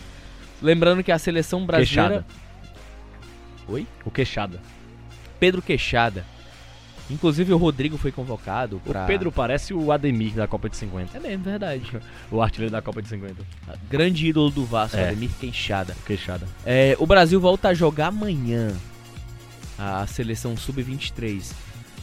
[0.60, 2.24] Lembrando que a seleção brasileira.
[2.24, 2.49] Queixada.
[3.70, 3.86] Oi?
[4.04, 4.60] O Queixada.
[5.38, 6.24] Pedro Queixada.
[7.08, 9.04] Inclusive o Rodrigo foi convocado pra.
[9.04, 11.16] O Pedro parece o Ademir da Copa de 50.
[11.16, 11.82] É mesmo, verdade.
[12.30, 13.34] O artilheiro da Copa de 50.
[13.88, 15.08] Grande ídolo do Vasco, É.
[15.08, 15.96] Ademir Queixada.
[16.06, 16.46] Queixada.
[16.64, 18.72] É, o Brasil volta a jogar amanhã.
[19.78, 21.52] A seleção sub-23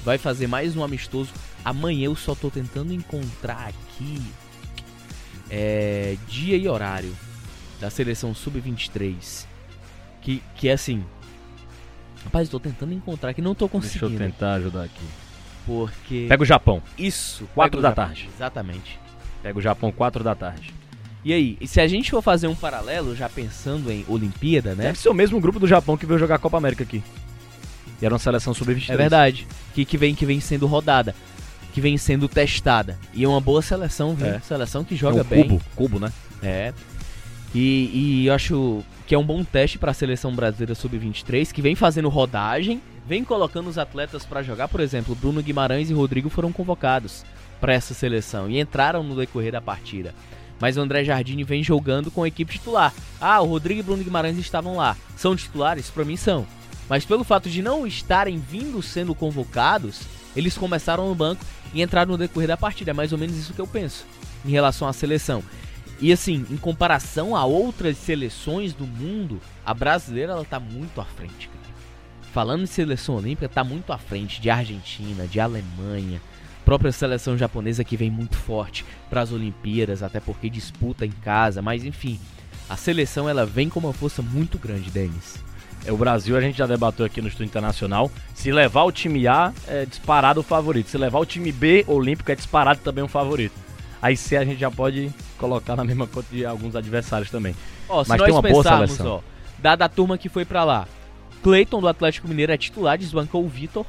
[0.03, 1.31] vai fazer mais um amistoso.
[1.63, 4.21] Amanhã eu só tô tentando encontrar aqui
[5.49, 7.15] é, dia e horário
[7.79, 9.45] da seleção sub-23.
[10.21, 11.05] Que, que é assim.
[12.27, 14.17] Rapaz, tô tentando encontrar aqui, não tô Deixa eu conseguindo.
[14.19, 15.05] tentar ajudar aqui.
[15.65, 16.25] Porque.
[16.29, 16.81] Pega o Japão.
[16.97, 18.05] Isso, Quatro pega o da Japão.
[18.05, 18.29] tarde.
[18.35, 18.99] Exatamente.
[19.43, 20.73] Pega o Japão 4 da tarde.
[21.23, 24.85] E aí, e se a gente for fazer um paralelo, já pensando em Olimpíada, né?
[24.85, 27.03] Deve ser o mesmo grupo do Japão que veio jogar a Copa América aqui.
[28.01, 28.89] E era uma seleção sub-23.
[28.93, 29.47] É verdade.
[29.73, 31.13] Que, que, vem, que vem sendo rodada.
[31.73, 32.97] Que vem sendo testada.
[33.13, 34.27] E é uma boa seleção, viu?
[34.27, 34.39] É.
[34.39, 35.43] Seleção que É joga um bem.
[35.47, 36.11] Cubo, cubo, né?
[36.41, 36.73] É.
[37.53, 41.61] E, e eu acho que é um bom teste para a seleção brasileira sub-23, que
[41.61, 44.67] vem fazendo rodagem, vem colocando os atletas para jogar.
[44.67, 47.23] Por exemplo, Bruno Guimarães e Rodrigo foram convocados
[47.61, 50.13] para essa seleção e entraram no decorrer da partida.
[50.59, 52.93] Mas o André Jardine vem jogando com a equipe titular.
[53.21, 54.97] Ah, o Rodrigo e Bruno Guimarães estavam lá.
[55.15, 55.89] São titulares?
[55.89, 56.45] Para mim são.
[56.89, 60.01] Mas pelo fato de não estarem vindo sendo convocados,
[60.35, 62.91] eles começaram no banco e entraram no decorrer da partida.
[62.91, 64.05] É mais ou menos isso que eu penso
[64.43, 65.41] em relação à seleção.
[65.99, 71.05] E assim, em comparação a outras seleções do mundo, a brasileira ela tá muito à
[71.05, 71.67] frente, cara.
[72.31, 76.21] Falando em seleção olímpica, tá muito à frente de Argentina, de Alemanha,
[76.63, 81.61] própria seleção japonesa que vem muito forte para as Olimpíadas, até porque disputa em casa,
[81.61, 82.19] mas enfim,
[82.69, 85.41] a seleção ela vem com uma força muito grande, Denis.
[85.85, 88.11] É, o Brasil, a gente já debateu aqui no Estúdio Internacional.
[88.35, 90.89] Se levar o time A, é disparado o favorito.
[90.89, 93.55] Se levar o time B olímpico, é disparado também o favorito.
[94.01, 97.55] Aí C a gente já pode colocar na mesma conta de alguns adversários também.
[97.87, 99.07] Ó, Mas nós tem uma boa seleção.
[99.07, 99.19] ó,
[99.59, 100.87] dada a turma que foi pra lá,
[101.43, 103.85] Cleiton do Atlético Mineiro é titular, desbancou o Vitor.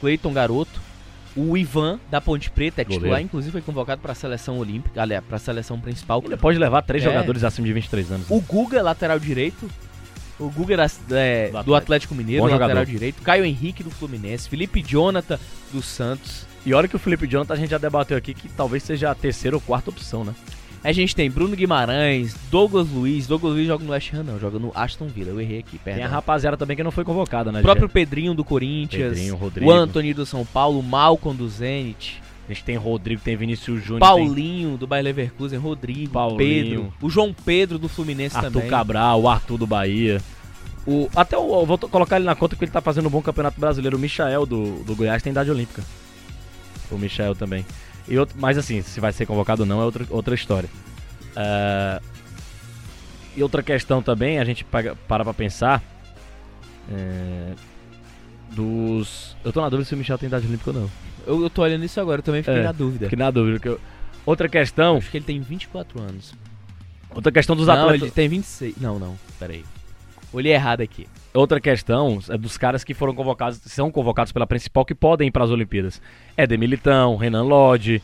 [0.00, 0.80] Cleiton garoto.
[1.34, 3.24] O Ivan da Ponte Preta é titular, Goleiro.
[3.24, 6.22] inclusive foi convocado pra seleção olímpica, aliás, pra seleção principal.
[6.26, 7.06] Ele pode levar três É.
[7.06, 8.28] jogadores acima de 23 anos.
[8.28, 8.36] né?
[8.36, 9.66] O Guga, é lateral direito.
[10.38, 10.74] O Guga
[11.12, 12.86] é, Do do Atlético Mineiro, Bom lateral jogador.
[12.90, 13.22] direito.
[13.22, 14.46] Caio Henrique do Fluminense.
[14.46, 15.38] Felipe Jonathan
[15.72, 16.46] do Santos.
[16.64, 19.14] E olha que o Felipe Jonathan a gente já debateu aqui que talvez seja a
[19.14, 20.34] terceira ou quarta opção, né?
[20.84, 23.26] A gente tem Bruno Guimarães, Douglas Luiz.
[23.28, 25.30] Douglas Luiz joga no West Ham, não, joga no Aston Villa.
[25.30, 26.04] Eu errei aqui, Tem perdão.
[26.04, 27.60] a rapaziada também que não foi convocada, né?
[27.60, 29.70] O próprio Pedrinho do Corinthians, Pedrinho, Rodrigo.
[29.70, 33.80] o Anthony do São Paulo, o Malcom do Zenit, A gente tem Rodrigo, tem Vinícius
[33.80, 36.36] Júnior, tem Paulinho do Bayer Leverkusen, Rodrigo, Paulinho.
[36.38, 38.68] Pedro, o João Pedro do Fluminense Arthur também.
[38.68, 40.20] Cabral, o Arthur do Bahia.
[40.84, 43.60] O, até o, vou colocar ele na conta porque ele tá fazendo um bom campeonato
[43.60, 43.96] brasileiro.
[43.96, 45.84] O Michael do, do Goiás tem idade olímpica.
[46.92, 47.64] O Michael também.
[48.08, 50.68] E outro, mas assim, se vai ser convocado ou não é outra, outra história.
[51.36, 52.00] É,
[53.36, 55.82] e outra questão também, a gente paga- para pra pensar.
[56.90, 57.52] é,
[58.50, 59.36] dos.
[59.44, 60.90] Eu tô na dúvida se o Michel tem idade olímpica ou não.
[61.26, 63.06] Eu, eu tô olhando isso agora, eu também fiquei É, na dúvida.
[63.06, 63.58] Fiquei na dúvida.
[63.58, 63.80] que eu-
[64.26, 64.98] Outra questão.
[64.98, 66.34] Acho que ele tem 24 anos.
[67.14, 68.02] Outra questão dos não, atletas.
[68.02, 68.74] ele tem 26.
[68.80, 69.64] Não, não, peraí.
[70.32, 71.06] Olhei errado aqui.
[71.34, 75.30] Outra questão é dos caras que foram convocados, são convocados pela principal que podem ir
[75.30, 76.00] para as Olimpíadas.
[76.36, 78.02] Éder Militão, Renan Lodge,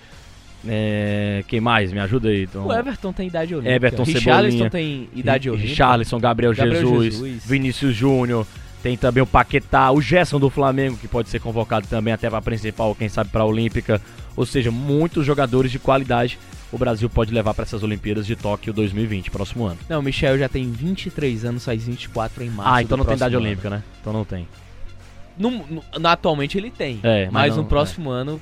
[0.66, 1.92] é, quem mais?
[1.92, 2.44] Me ajuda aí.
[2.44, 3.74] Então, O Everton tem idade olímpica.
[3.74, 5.68] Everton Richarlison tem idade olímpica.
[5.68, 7.46] Richarlison, Gabriel, Gabriel Jesus, Jesus.
[7.46, 8.46] Vinícius Júnior,
[8.82, 12.38] tem também o Paquetá, o Gerson do Flamengo, que pode ser convocado também até para
[12.38, 14.00] a principal, quem sabe para a Olímpica.
[14.36, 16.38] Ou seja, muitos jogadores de qualidade
[16.72, 19.78] o Brasil pode levar para essas Olimpíadas de Tóquio 2020, próximo ano.
[19.88, 22.72] Não, o Michel já tem 23 anos, faz 24 em março.
[22.74, 23.82] ah, então não tem idade olímpica, né?
[24.00, 24.46] Então não tem.
[25.38, 26.98] No- no- atualmente ele tem.
[27.02, 28.40] É, mas mas não- no próximo ano,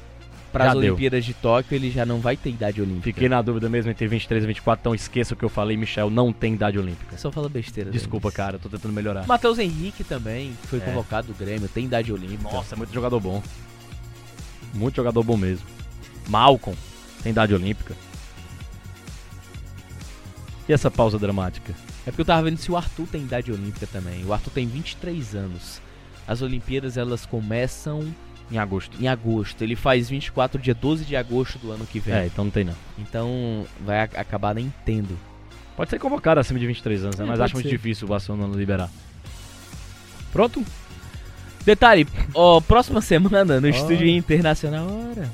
[0.51, 0.95] para as deu.
[0.95, 3.05] Olimpíadas de Tóquio, ele já não vai ter idade olímpica.
[3.05, 6.09] Fiquei na dúvida mesmo entre 23 e 24, então esqueça o que eu falei, Michel
[6.09, 7.19] não tem idade olímpica.
[7.19, 7.91] Só fala besteira.
[7.91, 9.27] Desculpa, cara, eu tô tentando melhorar.
[9.27, 10.83] Matheus Henrique também, que foi É.
[10.83, 12.51] convocado do Grêmio, tem idade olímpica.
[12.51, 13.43] Nossa, é muito jogador bom.
[14.73, 15.67] Muito jogador bom mesmo.
[16.29, 16.77] Malcolm
[17.23, 17.95] tem idade olímpica.
[20.69, 21.73] E essa pausa dramática?
[22.07, 24.25] É porque eu tava vendo se o Arthur tem idade olímpica também.
[24.25, 25.81] O Arthur tem 23 anos.
[26.27, 28.13] As Olimpíadas elas começam
[28.51, 28.97] Em agosto.
[29.01, 29.63] em agosto.
[29.63, 32.15] Ele faz 24 dia 12 de agosto do ano que vem.
[32.15, 32.75] É, então não tem não.
[32.99, 35.17] Então vai acabar nem tendo.
[35.77, 37.25] Pode ser convocado acima de 23 anos, né?
[37.25, 37.77] É, mas acho muito ser.
[37.77, 38.91] difícil o Barcelona liberar.
[40.33, 40.65] Pronto?
[41.65, 43.71] Detalhe, ó, próxima semana no Ó.
[43.71, 44.87] estúdio internacional.
[45.11, 45.31] Ora.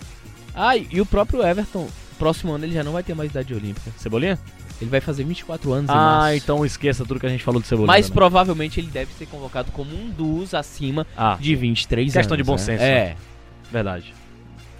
[0.54, 3.90] Ah, e o próprio Everton, próximo ano ele já não vai ter mais idade olímpica.
[3.98, 4.38] Cebolinha?
[4.82, 7.86] Ele vai fazer 24 anos Ah, então esqueça tudo que a gente falou do Cebolinha.
[7.86, 8.14] Mas né?
[8.14, 12.44] provavelmente ele deve ser convocado como um dos acima Ah, de 23 Questão anos.
[12.44, 12.58] de bom né?
[12.58, 13.16] senso, É.
[13.70, 14.12] verdade.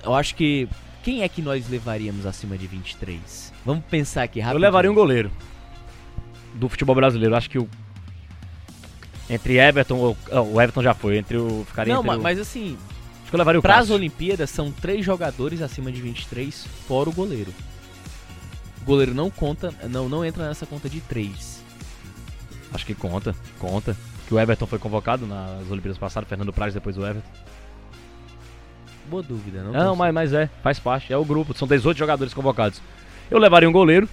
[0.04, 0.68] Eu acho que.
[1.04, 3.52] Quem é que nós levaríamos acima de 23?
[3.64, 4.60] Vamos pensar aqui Eu rápido.
[4.60, 5.30] levaria um goleiro
[6.54, 7.34] do futebol brasileiro.
[7.36, 7.68] Acho que o.
[9.30, 10.16] Entre Everton.
[10.30, 11.16] ah, O Everton já foi.
[11.18, 11.64] Entre o.
[11.66, 12.76] Ficaria Não, entre ma- o- mas assim,
[13.22, 13.90] Acho que eu levaria o para as.
[13.90, 17.52] Olimpíadas são três jogadores acima de 23, fora o goleiro.
[18.82, 21.62] O goleiro não conta, não, não entra nessa conta de três.
[22.74, 23.96] Acho que conta, conta.
[24.26, 27.28] Que o Everton foi convocado nas Olimpíadas passadas, Fernando Praz depois o Everton.
[29.08, 29.72] Boa dúvida, não?
[29.72, 29.96] Não, consigo.
[29.96, 32.80] mas, mas é, faz parte, é o grupo, são 18 jogadores convocados.
[33.30, 34.08] Eu levaria um goleiro.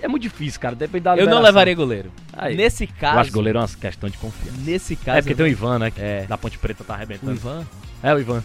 [0.00, 0.74] É muito difícil, cara.
[0.74, 1.42] Depende da Eu não liberação.
[1.44, 2.12] levaria goleiro.
[2.32, 2.56] Aí.
[2.56, 3.18] Nesse Eu caso.
[3.20, 4.58] acho goleiro é uma questão de confiança.
[4.60, 5.18] Nesse caso.
[5.18, 5.90] É porque tem o Ivan, né?
[5.92, 6.26] Que É.
[6.26, 7.32] da Ponte Preta tá o arrebentando.
[7.32, 7.64] Ivan.
[8.02, 8.42] É o Ivan.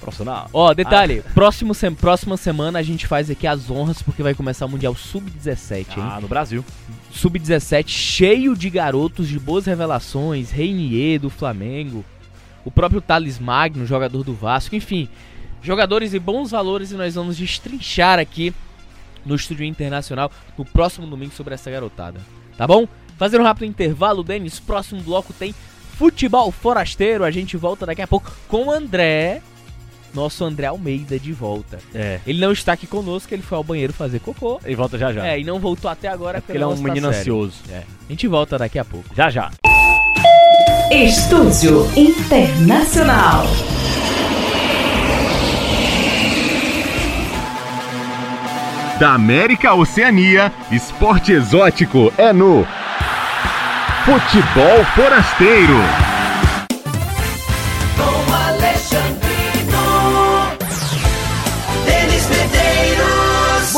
[0.00, 0.48] Profissional.
[0.52, 4.64] Ó, detalhe, próximo sem- próxima semana a gente faz aqui as honras porque vai começar
[4.64, 6.02] o Mundial Sub-17, hein?
[6.04, 6.64] Ah, no Brasil.
[7.10, 12.04] Sub-17 cheio de garotos de boas revelações, Reinier do Flamengo,
[12.64, 15.08] o próprio Thales Magno, jogador do Vasco, enfim,
[15.62, 18.54] jogadores e bons valores e nós vamos destrinchar aqui
[19.26, 22.20] no Estúdio Internacional no próximo domingo sobre essa garotada,
[22.56, 22.88] tá bom?
[23.18, 25.54] Fazer um rápido intervalo, Denis, próximo bloco tem
[25.98, 29.42] Futebol Forasteiro, a gente volta daqui a pouco com o André,
[30.14, 31.78] nosso André Almeida de volta.
[31.94, 32.20] É.
[32.26, 34.60] Ele não está aqui conosco, ele foi ao banheiro fazer cocô.
[34.66, 35.26] E volta já já.
[35.26, 37.18] É, e não voltou até agora É porque ele é um menino sério.
[37.20, 37.54] ansioso.
[37.70, 37.78] É.
[37.78, 39.06] A gente volta daqui a pouco.
[39.14, 39.50] Já já.
[40.90, 43.44] Estúdio Internacional.
[48.98, 52.66] Da América à Oceania, esporte exótico é no
[54.04, 55.99] Futebol Forasteiro.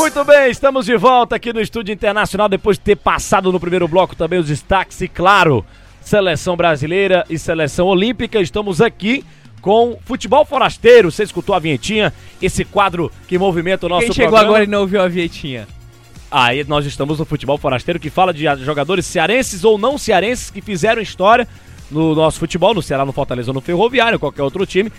[0.03, 3.87] Muito bem, estamos de volta aqui no Estúdio Internacional depois de ter passado no primeiro
[3.87, 5.65] bloco também os destaques e, claro,
[6.01, 8.41] seleção brasileira e seleção olímpica.
[8.41, 9.23] Estamos aqui
[9.61, 11.09] com Futebol Forasteiro.
[11.09, 12.11] Você escutou a vinhetinha?
[12.41, 14.49] Esse quadro que movimenta o nosso Quem chegou programa.
[14.49, 15.69] agora e não ouviu a vietinha?
[16.29, 20.59] Aí nós estamos no Futebol Forasteiro que fala de jogadores cearenses ou não cearenses que
[20.59, 21.47] fizeram história
[21.89, 24.91] no nosso futebol, no Ceará, no Fortaleza ou no Ferroviário, qualquer outro time,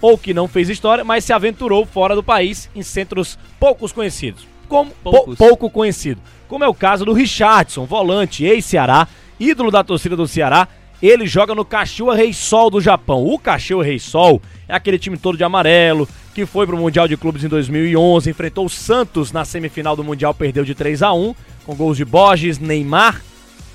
[0.00, 4.51] ou que não fez história, mas se aventurou fora do país em centros poucos conhecidos.
[4.72, 6.20] Como pou- pouco conhecido.
[6.48, 9.06] Como é o caso do Richardson, volante, ex-Ceará,
[9.38, 10.66] ídolo da torcida do Ceará.
[11.02, 13.26] Ele joga no Kashiwa Reysol do Japão.
[13.26, 17.44] O Kashiwa Reysol é aquele time todo de amarelo que foi pro Mundial de Clubes
[17.44, 21.34] em 2011, enfrentou o Santos na semifinal do Mundial, perdeu de 3 a 1
[21.66, 23.20] com gols de Borges, Neymar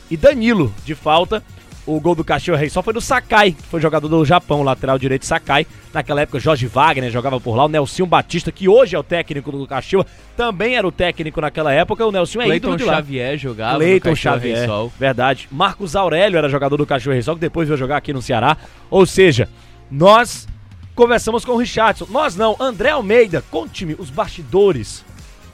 [0.09, 1.43] e Danilo de falta.
[1.87, 5.25] O gol do Kashiwa Reysol foi do Sakai, que foi jogador do Japão, lateral direito
[5.25, 5.65] Sakai.
[5.93, 7.63] Naquela época, Jorge Wagner jogava por lá.
[7.63, 11.71] O Nelson Batista, que hoje é o técnico do Kashiwa, também era o técnico naquela
[11.73, 12.05] época.
[12.05, 12.95] O Nelson é ídolo Cleiton de lá.
[12.95, 14.91] Xavier jogava Caxias Xavier, Reysol.
[14.99, 15.47] verdade.
[15.49, 18.57] Marcos Aurélio era jogador do Cachorro Reysol, que depois veio jogar aqui no Ceará.
[18.89, 19.47] Ou seja,
[19.89, 20.45] nós
[20.93, 22.05] conversamos com o Richardson.
[22.09, 25.05] Nós não, André Almeida, conte-me os bastidores.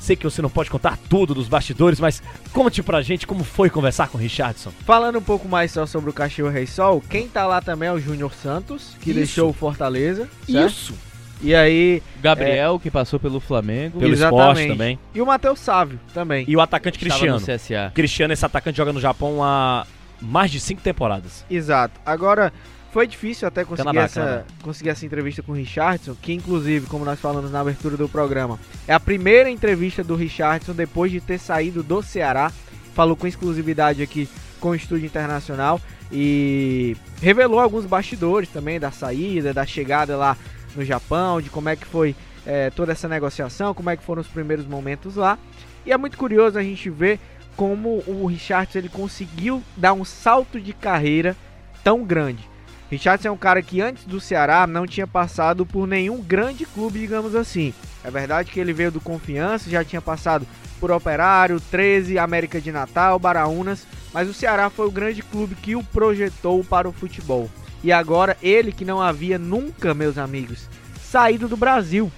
[0.04, 3.70] Sei que você não pode contar tudo dos bastidores, mas conte pra gente como foi
[3.70, 4.70] conversar com o Richardson.
[4.86, 7.92] Falando um pouco mais só sobre o Cachorro Rei Sol, quem tá lá também é
[7.94, 9.20] o Júnior Santos, que Isso.
[9.20, 10.28] deixou o Fortaleza.
[10.46, 10.68] certo?
[10.70, 10.94] Isso.
[11.42, 12.04] E aí.
[12.22, 13.98] Gabriel, que passou pelo Flamengo.
[14.02, 14.50] Pelo Exatamente.
[14.50, 15.00] esporte também.
[15.16, 16.44] E o Matheus Sávio também.
[16.50, 17.40] E o atacante Cristiano.
[17.40, 17.90] no CSA.
[17.96, 19.88] Cristiano, esse atacante joga no Japão há
[20.22, 21.46] mais de cinco temporadas.
[21.50, 21.98] Exato.
[22.06, 22.52] Agora,
[22.94, 24.44] foi difícil até conseguir, Canadá, essa, Canadá.
[24.62, 28.60] conseguir essa entrevista com o Richardson, que inclusive, como nós falamos na abertura do programa,
[28.88, 32.52] é a primeira entrevista do Richardson depois de ter saído do Ceará.
[32.94, 34.30] Falou com exclusividade aqui
[34.60, 40.38] com o Estúdio Internacional e revelou alguns bastidores também da saída, da chegada lá
[40.76, 44.22] no Japão, de como é que foi eh, toda essa negociação, como é que foram
[44.22, 45.40] os primeiros momentos lá.
[45.84, 47.20] E é muito curioso a gente ver
[47.56, 51.36] como o Richardson ele conseguiu dar um salto de carreira
[51.84, 52.53] tão grande.
[52.94, 57.00] Richardson é um cara que antes do Ceará não tinha passado por nenhum grande clube,
[57.00, 57.74] digamos assim.
[58.04, 60.46] É verdade que ele veio do Confiança, já tinha passado
[60.80, 65.76] por Operário, 13, América de Natal, Baraunas, mas o Ceará foi o grande clube que
[65.76, 67.50] o projetou para o futebol.
[67.84, 70.70] E agora ele que não havia nunca, meus amigos,
[71.02, 72.12] saído do Brasil.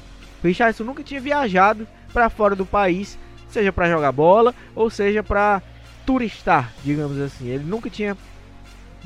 [0.44, 3.18] O Richardson nunca tinha viajado para fora do país,
[3.50, 5.62] seja para jogar bola ou seja para
[6.06, 7.48] turistar, digamos assim.
[7.48, 8.18] Ele nunca tinha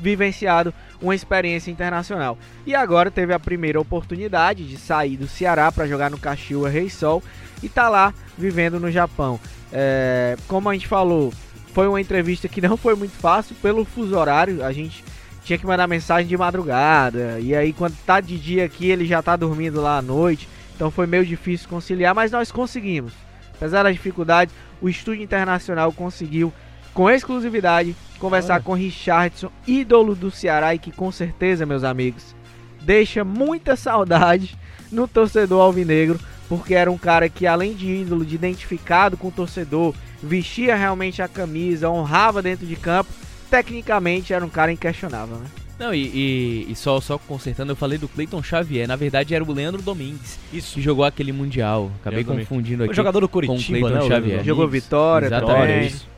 [0.00, 2.38] vivenciado uma experiência internacional.
[2.66, 7.22] E agora teve a primeira oportunidade de sair do Ceará para jogar no Kashiwa Reysol
[7.62, 9.40] e tá lá vivendo no Japão.
[9.72, 11.32] É, como a gente falou,
[11.72, 14.64] foi uma entrevista que não foi muito fácil pelo fuso horário.
[14.64, 15.04] A gente
[15.44, 19.22] tinha que mandar mensagem de madrugada e aí quando tá de dia aqui ele já
[19.22, 20.48] tá dormindo lá à noite.
[20.74, 23.12] Então foi meio difícil conciliar, mas nós conseguimos.
[23.54, 26.52] Apesar das dificuldades, o Estúdio Internacional conseguiu
[26.94, 32.34] com exclusividade conversar com Richardson, ídolo do Ceará e que com certeza, meus amigos,
[32.82, 34.56] deixa muita saudade
[34.92, 39.32] no torcedor alvinegro, porque era um cara que além de ídolo, de identificado com o
[39.32, 43.10] torcedor, vestia realmente a camisa, honrava dentro de campo,
[43.48, 45.46] tecnicamente era um cara inquestionável, né?
[45.78, 48.86] Não, e, e- e só, só consertando, eu falei do Cleiton Xavier.
[48.86, 50.74] Na verdade, era o Leandro Domingues, Isso.
[50.74, 51.90] que jogou aquele Mundial.
[52.02, 52.92] Acabei confundindo aqui.
[52.92, 54.00] jogador do com Curitiba, Cleiton né?
[54.04, 54.44] o Xavier.
[54.44, 54.68] Jogou.
[54.68, 55.56] Vitória Exatamente.
[55.72, 55.86] também.
[55.86, 56.09] Isso.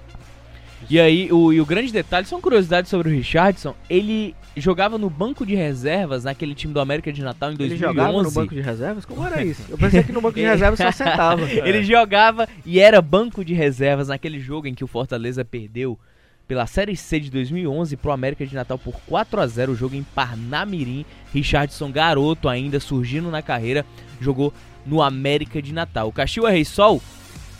[0.90, 5.08] E aí, o, e o grande detalhe, são curiosidades sobre o Richardson, ele jogava no
[5.08, 7.86] banco de reservas naquele time do América de Natal em Ele 2011.
[7.98, 9.04] jogava no banco de reservas?
[9.04, 9.62] Como era isso?
[9.68, 11.42] Eu pensei que no banco de reservas só sentava.
[11.50, 15.98] Ele jogava e era banco de reservas naquele jogo em que o Fortaleza perdeu
[16.46, 19.94] pela Série C de 2011 pro América de Natal por 4 a 0 o jogo
[19.94, 21.06] em Parnamirim.
[21.32, 23.86] Richardson, garoto ainda, surgindo na carreira,
[24.20, 24.52] jogou
[24.84, 26.08] no América de Natal.
[26.08, 27.00] O Caxias Rei Sol,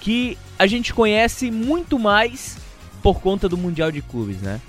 [0.01, 2.59] que a gente conhece muito mais
[3.03, 4.61] por conta do Mundial de Clubes, né?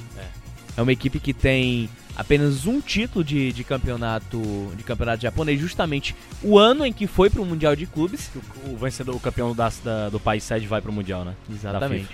[0.76, 4.41] É uma equipe que tem apenas um título de, de campeonato
[4.76, 8.30] de campeonato japonês, justamente o ano em que foi pro Mundial de Clubes.
[8.65, 11.36] O, o vencedor, o campeão da, da- do país sede vai pro Mundial, né?
[11.50, 12.08] Exatamente.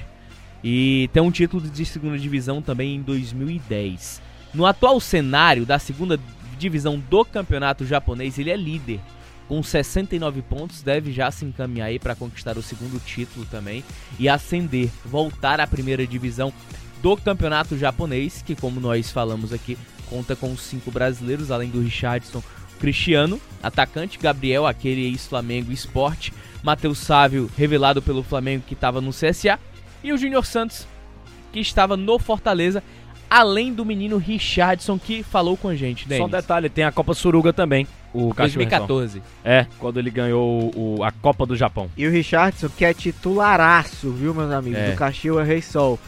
[0.61, 4.21] E tem um título de segunda divisão também em 2010.
[4.53, 6.19] No atual cenário da segunda
[6.57, 8.99] divisão do campeonato japonês, ele é líder.
[9.49, 13.83] Com 69 pontos, deve já se encaminhar aí para conquistar o segundo título também
[14.19, 16.53] e ascender, voltar à primeira divisão
[17.01, 19.75] do campeonato japonês, que como nós falamos aqui,
[20.07, 22.43] conta com cinco brasileiros, além do Richardson,
[22.79, 26.31] Cristiano, atacante, Gabriel, aquele ex-Flamengo Esporte,
[26.61, 29.59] Matheus Sávio, revelado pelo Flamengo que estava no CSA,
[30.03, 30.87] e o Júnior Santos,
[31.51, 32.83] que estava no Fortaleza,
[33.29, 36.31] além do menino Richardson que falou com a gente, Só um Denis.
[36.31, 37.87] detalhe, tem a Copa Suruga também.
[38.13, 39.21] O Caxias 2014.
[39.45, 41.89] É, quando ele ganhou o- a Copa do Japão.
[41.95, 44.91] E o Richardson, que é titularaço, viu, meus amigos, É.
[44.91, 45.99] do Kashiwa Rei Sol.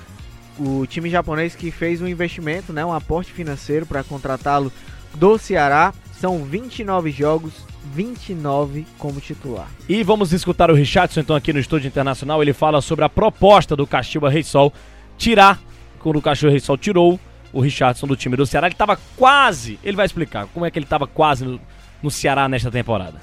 [0.60, 4.72] O time japonês que fez um investimento, né, um aporte financeiro para contratá-lo
[5.16, 5.94] do Ceará.
[6.20, 7.54] São 29 jogos,
[7.94, 9.68] 29 como titular.
[9.88, 12.42] E vamos escutar o Richardson então aqui no Estúdio Internacional.
[12.42, 14.74] Ele fala sobre a proposta do Caxiba Rei Sol
[15.18, 15.60] tirar,
[16.02, 17.20] quando o Rei Sol tirou
[17.54, 18.68] o Richardson do time do Ceará.
[18.68, 21.60] Ele tava quase, ele vai explicar como é que ele tava quase no,
[22.02, 23.22] no Ceará nesta temporada.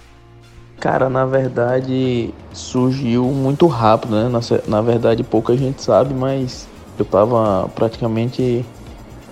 [0.80, 4.28] Cara, na verdade surgiu muito rápido, né?
[4.28, 8.64] Na, na verdade pouca gente sabe, mas eu tava praticamente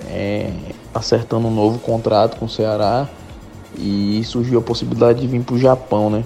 [0.09, 0.51] é,
[0.95, 3.09] acertando um novo contrato com o Ceará
[3.79, 6.25] e surgiu a possibilidade de vir pro Japão, né?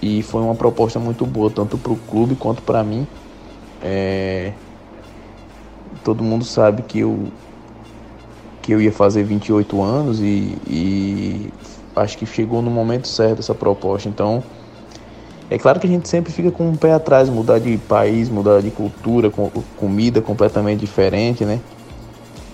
[0.00, 3.06] E foi uma proposta muito boa, tanto pro clube quanto pra mim.
[3.82, 4.52] É,
[6.04, 7.28] todo mundo sabe que eu,
[8.62, 11.50] que eu ia fazer 28 anos e, e
[11.94, 14.08] acho que chegou no momento certo essa proposta.
[14.08, 14.42] Então,
[15.50, 18.62] é claro que a gente sempre fica com um pé atrás, mudar de país, mudar
[18.62, 21.60] de cultura, com comida completamente diferente, né?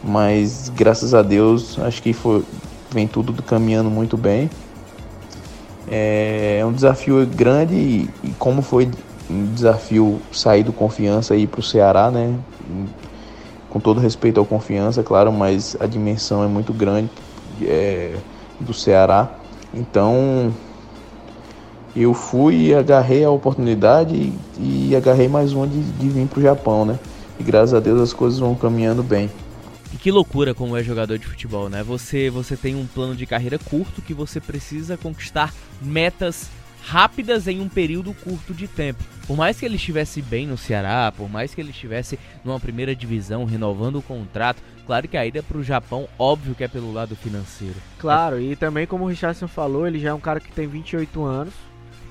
[0.02, 2.44] Mas graças a Deus, acho que foi,
[2.92, 4.50] vem tudo caminhando muito bem.
[5.86, 8.90] É um desafio grande e, e como foi
[9.30, 12.34] um desafio sair do confiança e ir para o Ceará, né?
[13.70, 17.10] Com todo respeito ao confiança, claro, mas a dimensão é muito grande
[17.62, 18.16] é,
[18.58, 19.30] do Ceará.
[19.74, 20.52] Então
[21.94, 26.38] eu fui e agarrei a oportunidade e, e agarrei mais uma de, de vir para
[26.38, 26.98] o Japão, né?
[27.38, 29.30] E graças a Deus as coisas vão caminhando bem.
[29.92, 31.82] E que loucura como é jogador de futebol, né?
[31.82, 36.48] Você, você tem um plano de carreira curto que você precisa conquistar metas
[36.88, 39.04] rápidas em um período curto de tempo.
[39.26, 42.96] Por mais que ele estivesse bem no Ceará, por mais que ele estivesse numa primeira
[42.96, 46.90] divisão renovando o contrato, claro que a ida para o Japão, óbvio que é pelo
[46.90, 47.74] lado financeiro.
[47.98, 51.22] Claro, e também como o Richardson falou, ele já é um cara que tem 28
[51.22, 51.52] anos,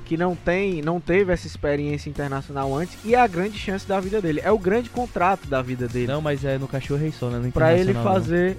[0.05, 3.99] que não tem, não teve essa experiência internacional antes e é a grande chance da
[3.99, 4.41] vida dele.
[4.43, 6.05] É o grande contrato da vida dele.
[6.05, 7.49] Não, mas é no Cachorro Rei Sol, né?
[7.51, 8.55] Pra ele Internacional, não.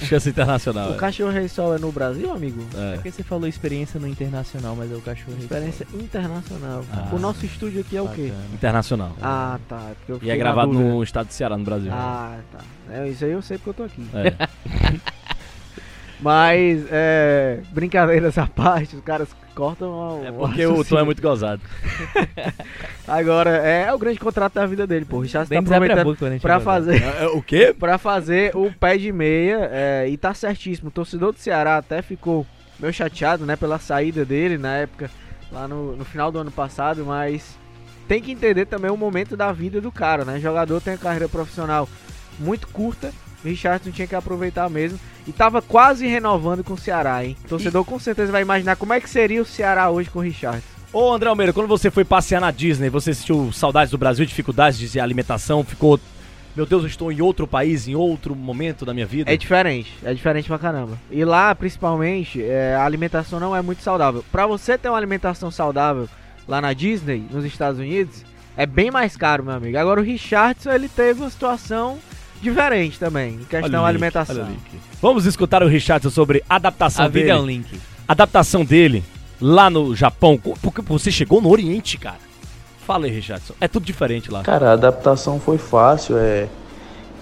[0.00, 0.90] Chance internacional.
[0.92, 2.64] O Cachorro Rei Sol é no Brasil, amigo?
[2.74, 2.94] É É.
[2.94, 5.58] porque você falou experiência no Internacional, mas é o Cachorro Rei Sol.
[5.58, 6.84] Experiência internacional.
[6.92, 8.28] Ah, o nosso estúdio aqui é o quê?
[8.28, 8.54] Bacana.
[8.54, 9.16] Internacional.
[9.20, 9.90] Ah, tá.
[10.08, 10.90] é e é gravado dúvida.
[10.90, 11.90] no estado do Ceará, no Brasil.
[11.92, 12.58] Ah, tá.
[12.90, 14.06] É, isso aí eu sei porque eu tô aqui.
[14.14, 14.48] É.
[16.22, 21.20] Mas, é, brincadeiras à parte, os caras cortam o É porque o Tom é muito
[21.20, 21.60] gozado.
[23.06, 25.16] Agora, é, é o grande contrato da vida dele, pô.
[25.16, 25.54] O Richard tá
[26.30, 26.76] gente pra falar.
[26.76, 27.74] fazer, É, o quê?
[27.78, 30.88] pra fazer o pé de meia é, e tá certíssimo.
[30.88, 32.46] O torcedor do Ceará até ficou
[32.78, 35.10] meio chateado, né, pela saída dele na época,
[35.50, 37.56] lá no, no final do ano passado, mas
[38.08, 40.36] tem que entender também o momento da vida do cara, né?
[40.36, 41.88] O jogador tem a carreira profissional
[42.38, 43.12] muito curta,
[43.44, 44.98] o Richardson tinha que aproveitar mesmo.
[45.26, 47.36] E tava quase renovando com o Ceará, hein?
[47.44, 50.22] O torcedor com certeza vai imaginar como é que seria o Ceará hoje com o
[50.22, 50.66] Richardson.
[50.92, 54.78] Ô André Almeida, quando você foi passear na Disney, você sentiu saudades do Brasil, dificuldades
[54.78, 55.98] de alimentação, ficou.
[56.54, 59.32] Meu Deus, eu estou em outro país, em outro momento da minha vida?
[59.32, 60.98] É diferente, é diferente pra caramba.
[61.10, 64.22] E lá, principalmente, é, a alimentação não é muito saudável.
[64.30, 66.06] Pra você ter uma alimentação saudável
[66.46, 68.22] lá na Disney, nos Estados Unidos,
[68.54, 69.78] é bem mais caro, meu amigo.
[69.78, 71.98] Agora o Richardson, ele teve uma situação
[72.42, 74.34] diferente também, em questão da alimentação.
[74.36, 74.80] olha o link.
[75.00, 77.38] Vamos escutar o Richardson sobre a adaptação A vida dele.
[77.38, 77.80] é um link.
[78.06, 79.04] Adaptação dele
[79.40, 80.38] lá no Japão.
[80.60, 82.18] Porque você chegou no Oriente, cara.
[82.86, 83.54] Fala aí, Richardson.
[83.60, 84.42] É tudo diferente lá.
[84.42, 86.48] Cara, a adaptação foi fácil, é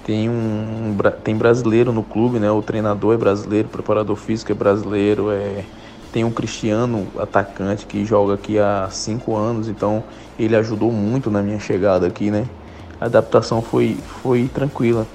[0.05, 2.51] tem um, tem brasileiro no clube, né?
[2.51, 5.63] O treinador é brasileiro, o preparador físico é brasileiro, é
[6.13, 10.03] tem um Cristiano atacante que joga aqui há cinco anos, então
[10.39, 12.47] ele ajudou muito na minha chegada aqui, né?
[13.01, 15.07] A adaptação foi foi tranquila.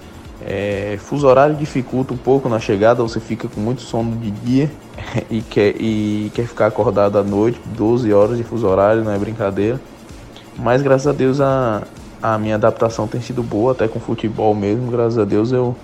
[0.41, 4.71] É, fuso horário dificulta um pouco na chegada, você fica com muito sono de dia
[5.29, 9.17] e quer, e quer ficar acordado à noite, 12 horas de fuso horário, não é
[9.17, 9.79] brincadeira.
[10.57, 11.83] Mas graças a Deus a,
[12.21, 15.75] a minha adaptação tem sido boa, até com futebol mesmo, graças a Deus eu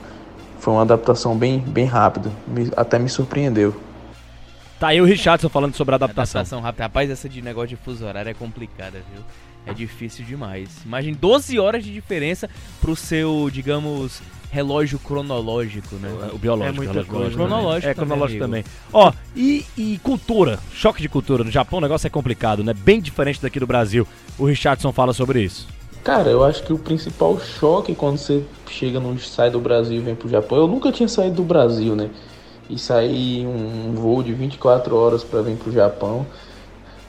[0.60, 3.74] foi uma adaptação bem, bem rápida, me- até me surpreendeu.
[4.80, 6.40] Tá aí o Richardson falando sobre a adaptação.
[6.42, 6.84] Adaptação rápida.
[6.84, 9.24] Rapaz, essa de negócio de fuso horário é complicada, viu?
[9.66, 10.70] É difícil demais.
[10.86, 12.50] Imagine 12 horas de diferença
[12.80, 16.10] pro seu, digamos, relógio cronológico, né?
[16.34, 16.76] O biológico.
[16.76, 17.86] É muita relógio cronológico.
[17.86, 17.92] né?
[17.92, 18.78] É, cronológico também, também.
[18.92, 21.44] Ó, e, e cultura, choque de cultura.
[21.44, 22.74] No Japão o negócio é complicado, né?
[22.74, 24.08] Bem diferente daqui do Brasil.
[24.38, 25.68] O Richardson fala sobre isso.
[26.04, 30.00] Cara, eu acho que o principal choque quando você chega no sai do Brasil e
[30.02, 32.10] vem pro Japão, eu nunca tinha saído do Brasil, né?
[32.68, 36.26] E sair um voo de 24 horas para vir pro Japão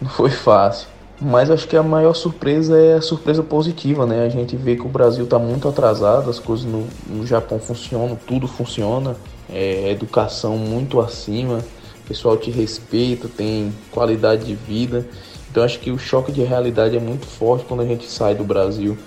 [0.00, 0.91] não foi fácil.
[1.25, 4.25] Mas acho que a maior surpresa é a surpresa positiva, né?
[4.25, 8.18] A gente vê que o Brasil tá muito atrasado, as coisas no, no Japão funcionam,
[8.27, 9.14] tudo funciona,
[9.49, 11.59] é, educação muito acima,
[12.05, 15.07] o pessoal te respeita, tem qualidade de vida.
[15.49, 18.43] Então acho que o choque de realidade é muito forte quando a gente sai do
[18.43, 18.99] Brasil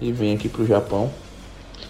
[0.00, 1.10] e vem aqui pro Japão.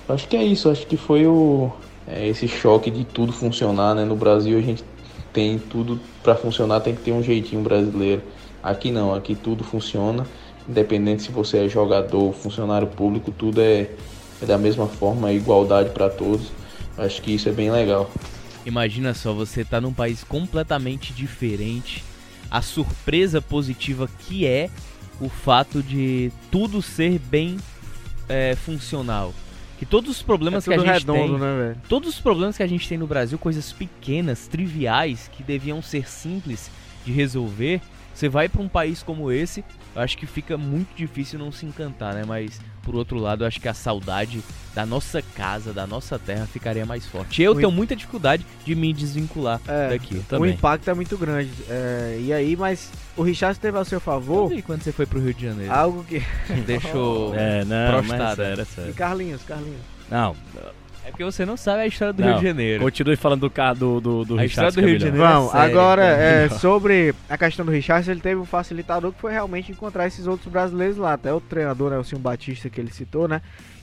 [0.09, 1.71] Acho que é isso, acho que foi o
[2.07, 4.07] é, esse choque de tudo funcionar, né?
[4.07, 4.83] No Brasil a gente
[5.31, 8.23] tem tudo para funcionar, tem que ter um jeitinho brasileiro.
[8.63, 10.27] Aqui não, aqui tudo funciona,
[10.69, 13.91] independente se você é jogador, funcionário público, tudo é,
[14.43, 16.51] é da mesma forma, é igualdade para todos.
[16.97, 18.11] Acho que isso é bem legal.
[18.67, 22.05] Imagina só, você tá num país completamente diferente.
[22.51, 24.69] A surpresa positiva que é
[25.21, 27.59] o fato de tudo ser bem
[28.29, 29.33] é, funcional.
[29.79, 31.81] Que todos os problemas é que a tudo gente redondo, tem, né, velho?
[31.89, 36.09] todos os problemas que a gente tem no Brasil, coisas pequenas, triviais, que deviam ser
[36.09, 36.69] simples
[37.05, 37.81] de resolver,
[38.19, 39.65] você vai pra um país como esse,
[39.95, 42.25] eu acho que fica muito difícil não se encantar, né?
[42.27, 44.43] Mas por outro lado, eu acho que a saudade
[44.75, 47.43] da nossa casa, da nossa terra ficaria mais forte.
[47.43, 47.67] Eu Muito.
[47.67, 50.17] tenho muita dificuldade de me desvincular É, daqui.
[50.17, 50.55] O Também.
[50.55, 51.51] impacto é muito grande.
[51.69, 55.21] É, e aí, mas o Richard teve ao seu favor E quando você foi pro
[55.21, 55.73] Rio de Janeiro?
[55.73, 56.21] algo que.
[56.67, 57.35] Deixou.
[57.39, 58.43] É, não, mas Prostada.
[58.63, 58.93] é sério, E.
[58.95, 59.81] Carlinhos, Carlinhos.
[60.11, 60.35] Não,
[61.09, 62.83] É porque você não sabe a história do Não, Rio de Janeiro.
[62.85, 65.17] continue falando do, ca- do, do, do A história do Rio de que é.
[65.17, 65.27] Janeiro.
[65.33, 69.21] Vamos, sério, agora é é, sobre a questão do Richard, ele teve um facilitador que
[69.21, 71.15] foi realmente encontrar esses outros brasileiros lá.
[71.15, 73.41] Até o treinador, né, o Silvio Batista, que ele citou, né?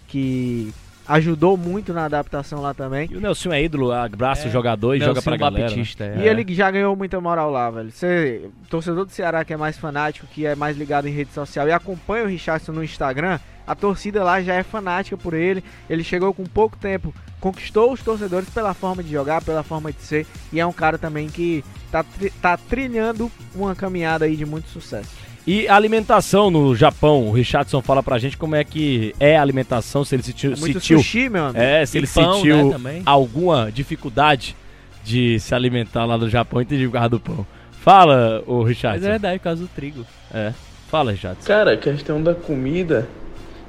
[0.07, 0.71] Que
[1.07, 3.07] ajudou muito na adaptação lá também.
[3.11, 5.63] E o Nelson é ídolo, abraça É, o jogador e joga pra galera.
[5.65, 5.69] né?
[5.75, 6.17] Baptista, é.
[6.19, 7.91] E ele já ganhou muita moral lá, velho.
[7.91, 11.67] Você, torcedor do Ceará que é mais fanático, que é mais ligado em rede social
[11.67, 15.63] e acompanha o Richardson no Instagram, a torcida lá já é fanática por ele.
[15.89, 20.01] Ele chegou com pouco tempo, conquistou os torcedores pela forma de jogar, pela forma de
[20.01, 24.45] ser, e é um cara também que tá, tri- tá trilhando uma caminhada aí de
[24.45, 25.09] muito sucesso.
[25.47, 29.41] E a alimentação no Japão, o Richardson fala pra gente como é que é a
[29.43, 31.59] alimentação, se ele sentiu, É muito sentiu sushi, meu amigo.
[31.63, 34.55] é, se E ele pão, sentiu né, alguma dificuldade
[35.03, 37.45] de se alimentar lá no Japão, entendi por causa do pão.
[37.83, 39.05] Fala, o Mas Richardson.
[39.05, 40.03] é verdade, por causa do trigo.
[40.33, 40.51] É.
[40.89, 41.45] Fala, Richardson.
[41.45, 43.07] Cara, a questão da comida,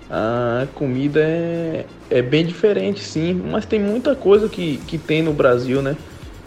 [0.09, 5.33] a comida é, é bem diferente sim, mas tem muita coisa que, que tem no
[5.33, 5.97] Brasil, né?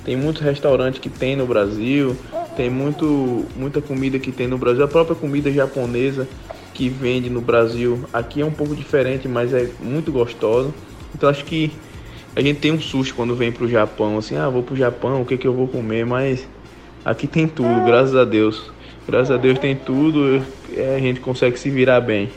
[0.03, 2.15] Tem muitos restaurantes que tem no Brasil,
[2.55, 6.27] tem muito, muita comida que tem no Brasil, a própria comida japonesa
[6.73, 10.73] que vende no Brasil aqui é um pouco diferente, mas é muito gostosa.
[11.13, 11.71] Então acho que
[12.35, 15.25] a gente tem um susto quando vem pro Japão, assim, ah, vou pro Japão, o
[15.25, 16.47] que que eu vou comer, mas
[17.03, 18.71] aqui tem tudo, graças a Deus.
[19.07, 20.41] Graças a Deus tem tudo,
[20.71, 22.29] é, a gente consegue se virar bem.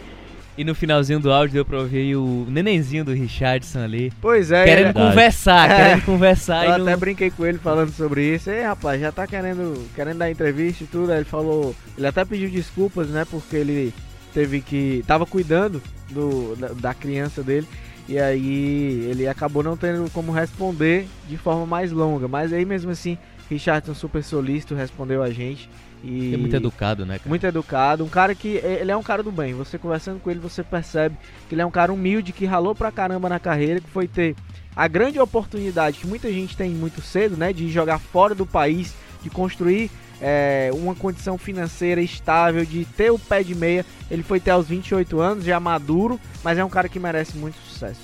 [0.56, 4.12] E no finalzinho do áudio deu pra ouvir o nenenzinho do Richardson ali.
[4.20, 5.76] Pois é, querendo ele- conversar, É.
[5.76, 6.64] querendo conversar.
[6.68, 8.50] Eu e não- até brinquei com ele falando sobre isso.
[8.50, 11.10] Ei, rapaz, já tá querendo, querendo dar entrevista e tudo.
[11.10, 11.74] Aí ele falou.
[11.96, 13.24] Ele até pediu desculpas, né?
[13.30, 13.94] Porque ele
[14.34, 15.02] teve que.
[15.06, 15.80] tava cuidando
[16.10, 17.66] do, da, da criança dele.
[18.06, 22.28] E aí ele acabou não tendo como responder de forma mais longa.
[22.28, 23.16] Mas aí mesmo assim,
[23.48, 25.70] Richardson super solícito respondeu a gente.
[26.02, 27.28] E É muito educado, né, cara?
[27.28, 29.54] muito educado, um cara que ele é um cara do bem.
[29.54, 31.16] Você conversando com ele, você percebe
[31.48, 34.34] que ele é um cara humilde que ralou pra caramba na carreira, que foi ter
[34.74, 38.94] a grande oportunidade que muita gente tem muito cedo, né, de jogar fora do país,
[39.22, 39.90] de construir
[40.20, 43.84] é, uma condição financeira estável, de ter o pé de meia.
[44.10, 47.56] Ele foi ter aos 28 anos, já maduro, mas é um cara que merece muito
[47.68, 48.00] sucesso.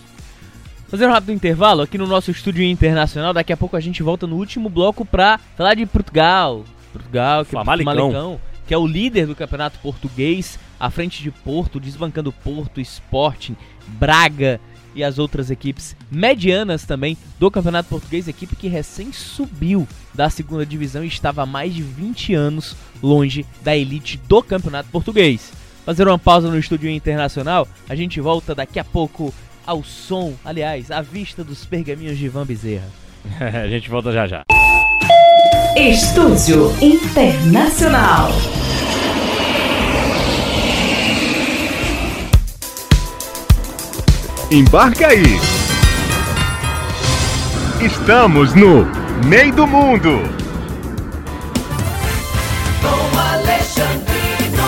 [0.89, 3.35] Fazer um rápido intervalo aqui no nosso estúdio internacional.
[3.35, 6.65] Daqui a pouco a gente volta no último bloco pra falar de Portugal.
[6.89, 7.95] Portugal, que, Famalicão.
[7.95, 13.57] Famalicão, que é o líder do campeonato português, à frente de Porto, desbancando Porto, Sporting,
[13.87, 14.61] Braga
[14.95, 20.67] e as outras equipes medianas também do Campeonato Português, equipe que recém subiu da segunda
[20.67, 25.53] divisão e estava há mais de 20 anos longe da elite do Campeonato Português.
[25.87, 29.33] Fazer uma pausa no estúdio internacional, a gente volta daqui a pouco
[29.65, 32.89] ao som, aliás, à vista dos pergaminhos de Ivan Bezerra.
[33.41, 34.68] a gente volta já já.
[35.79, 38.33] Estúdio Internacional.
[44.51, 45.39] Embarca aí!
[47.81, 48.89] Estamos no
[49.25, 50.19] meio do mundo!
[52.83, 54.67] Com Alexandrino,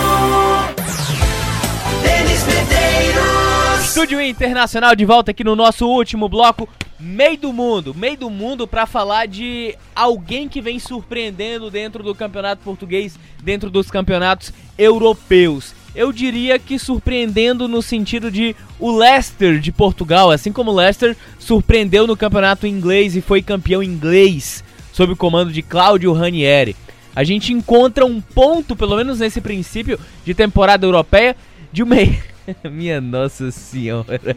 [2.04, 3.84] Denis Medeiros.
[3.84, 6.68] Estúdio Internacional de volta aqui no nosso último bloco,
[7.00, 7.94] Meio do Mundo.
[7.94, 13.70] Meio do Mundo para falar de alguém que vem surpreendendo dentro do Campeonato Português, dentro
[13.70, 15.74] dos campeonatos europeus.
[15.94, 21.16] Eu diria que surpreendendo no sentido de o Leicester de Portugal, assim como o Leicester
[21.38, 26.76] surpreendeu no campeonato inglês e foi campeão inglês sob o comando de Claudio Ranieri.
[27.14, 31.34] A gente encontra um ponto, pelo menos nesse princípio de temporada europeia,
[31.72, 31.96] de uma.
[32.70, 34.36] Minha nossa senhora.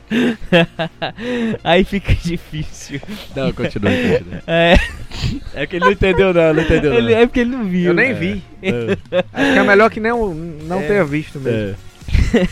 [1.63, 3.01] Aí fica difícil.
[3.35, 4.43] Não, continua, continua.
[4.47, 4.75] É,
[5.53, 6.91] É que ele não entendeu, não, não entendeu.
[6.91, 6.97] Não.
[6.97, 7.91] ele, é porque ele não viu.
[7.91, 8.43] Eu nem vi.
[9.31, 11.75] Acho que é melhor que não, não tenha visto mesmo.
[11.75, 12.45] É.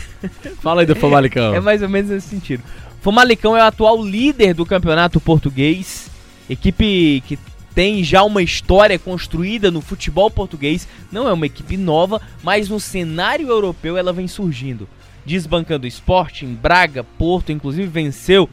[0.60, 1.54] Fala aí do Famalicão.
[1.54, 2.62] É mais ou menos nesse sentido.
[3.00, 6.10] Famalicão é o atual líder do campeonato português.
[6.48, 7.38] Equipe que
[7.74, 10.86] tem já uma história construída no futebol português.
[11.10, 14.88] Não é uma equipe nova, mas no cenário europeu ela vem surgindo.
[15.24, 18.48] Desbancando Sporting, Braga, Porto, inclusive venceu.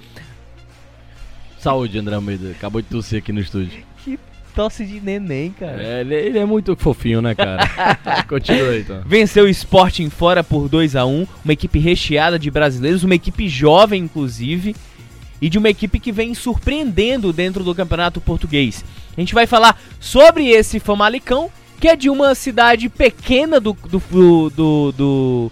[1.59, 2.51] Saúde, André Almeida.
[2.51, 3.83] Acabou de tossir aqui no estúdio.
[4.55, 5.81] Tosse de neném, cara.
[5.81, 7.65] É, ele, ele é muito fofinho, né, cara?
[8.27, 9.01] Continua aí, então.
[9.05, 13.47] Venceu o Sporting fora por 2 a 1 uma equipe recheada de brasileiros, uma equipe
[13.47, 14.75] jovem, inclusive,
[15.41, 18.83] e de uma equipe que vem surpreendendo dentro do campeonato português.
[19.15, 21.49] A gente vai falar sobre esse Famalicão,
[21.79, 25.51] que é de uma cidade pequena do, do, do- do-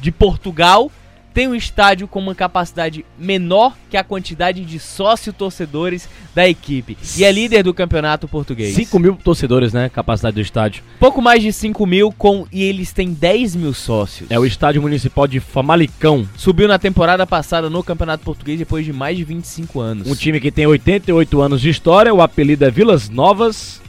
[0.00, 0.90] de Portugal.
[1.32, 6.98] Tem um estádio com uma capacidade menor que a quantidade de sócio-torcedores da equipe.
[7.16, 8.74] E é líder do campeonato português.
[8.74, 9.88] 5 mil torcedores, né?
[9.88, 10.82] Capacidade do estádio.
[10.98, 14.28] Pouco mais de 5 mil com e eles têm 10 mil sócios.
[14.28, 16.28] É o estádio municipal de Famalicão.
[16.36, 20.10] Subiu na temporada passada no Campeonato Português depois de mais de 25 anos.
[20.10, 22.12] Um time que tem 88 anos de história.
[22.12, 23.80] O apelido é Vilas Novas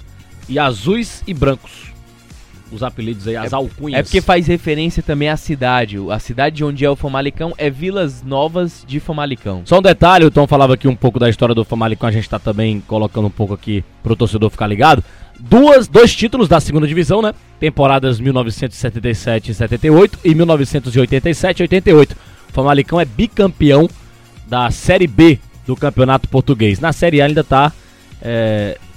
[0.48, 1.91] e Azuis e Brancos.
[2.72, 4.00] Os apelidos aí, as alcunhas.
[4.00, 5.98] É porque faz referência também à cidade.
[6.10, 9.62] A cidade onde é o Famalicão é Vilas Novas de Famalicão.
[9.66, 12.30] Só um detalhe, o Tom falava aqui um pouco da história do Famalicão, a gente
[12.30, 15.04] tá também colocando um pouco aqui pro torcedor ficar ligado.
[15.40, 17.34] Duas, dois títulos da segunda divisão, né?
[17.60, 22.16] Temporadas 1977 e 78 e 1987 e 88.
[22.50, 23.90] O Famalicão é bicampeão
[24.48, 26.80] da Série B do Campeonato Português.
[26.80, 27.72] Na Série A ainda tá
[28.22, 28.91] é, de-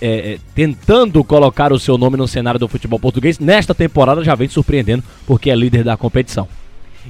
[0.00, 3.38] é, é, tentando colocar o seu nome no cenário do futebol português.
[3.38, 6.48] Nesta temporada já vem surpreendendo porque é líder da competição.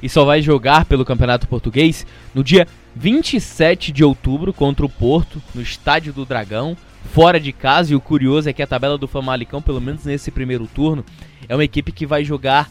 [0.03, 5.43] E só vai jogar pelo Campeonato Português no dia 27 de outubro contra o Porto,
[5.55, 6.77] no Estádio do Dragão,
[7.13, 7.93] fora de casa.
[7.93, 11.05] E o curioso é que a tabela do Famalicão, pelo menos nesse primeiro turno,
[11.49, 12.71] é uma equipe que vai jogar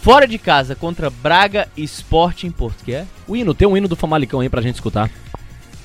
[0.00, 3.06] fora de casa contra Braga Sport em Porto, que é?
[3.26, 5.10] O hino, tem um hino do Famalicão aí pra gente escutar.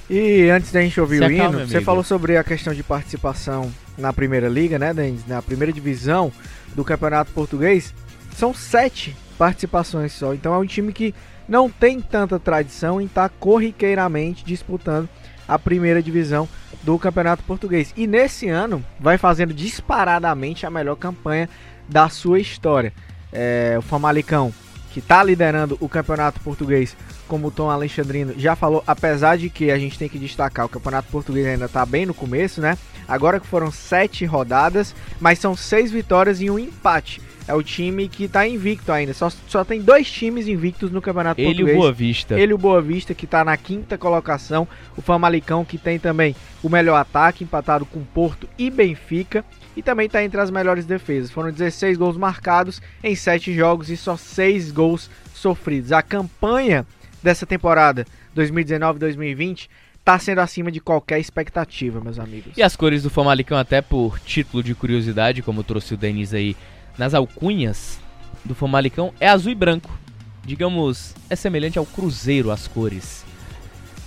[0.09, 1.81] E antes da gente ouvir Se o hino, você amigo.
[1.81, 5.25] falou sobre a questão de participação na primeira liga, né, Denis?
[5.27, 6.31] Na primeira divisão
[6.73, 7.93] do Campeonato Português.
[8.35, 10.33] São sete participações só.
[10.33, 11.13] Então é um time que
[11.47, 15.07] não tem tanta tradição em estar corriqueiramente disputando
[15.47, 16.47] a primeira divisão
[16.83, 17.93] do Campeonato Português.
[17.95, 21.49] E nesse ano vai fazendo disparadamente a melhor campanha
[21.87, 22.93] da sua história.
[23.31, 24.53] É, o Famalicão,
[24.91, 26.95] que está liderando o Campeonato Português,
[27.27, 30.69] como o Tom Alexandrino já falou, apesar de que a gente tem que destacar, o
[30.69, 32.77] Campeonato Português ainda está bem no começo, né?
[33.07, 37.21] Agora que foram sete rodadas, mas são seis vitórias e um empate.
[37.47, 39.11] É o time que está invicto ainda.
[39.11, 41.77] Só, só tem dois times invictos no Campeonato Ele e o Português.
[41.77, 42.39] Boa Vista.
[42.39, 44.67] Ele o Boa Vista, que está na quinta colocação.
[44.95, 49.43] O Famalicão, que tem também o melhor ataque, empatado com Porto e Benfica.
[49.79, 51.31] E também está entre as melhores defesas.
[51.31, 55.93] Foram 16 gols marcados em 7 jogos e só 6 gols sofridos.
[55.93, 56.85] A campanha
[57.23, 58.05] dessa temporada
[58.35, 62.51] 2019-2020 está sendo acima de qualquer expectativa, meus amigos.
[62.57, 66.57] E as cores do Famalicão, até por título de curiosidade, como trouxe o Denis aí
[66.97, 67.99] nas alcunhas
[68.43, 69.97] do Famalicão, é azul e branco.
[70.43, 73.23] Digamos, é semelhante ao Cruzeiro as cores.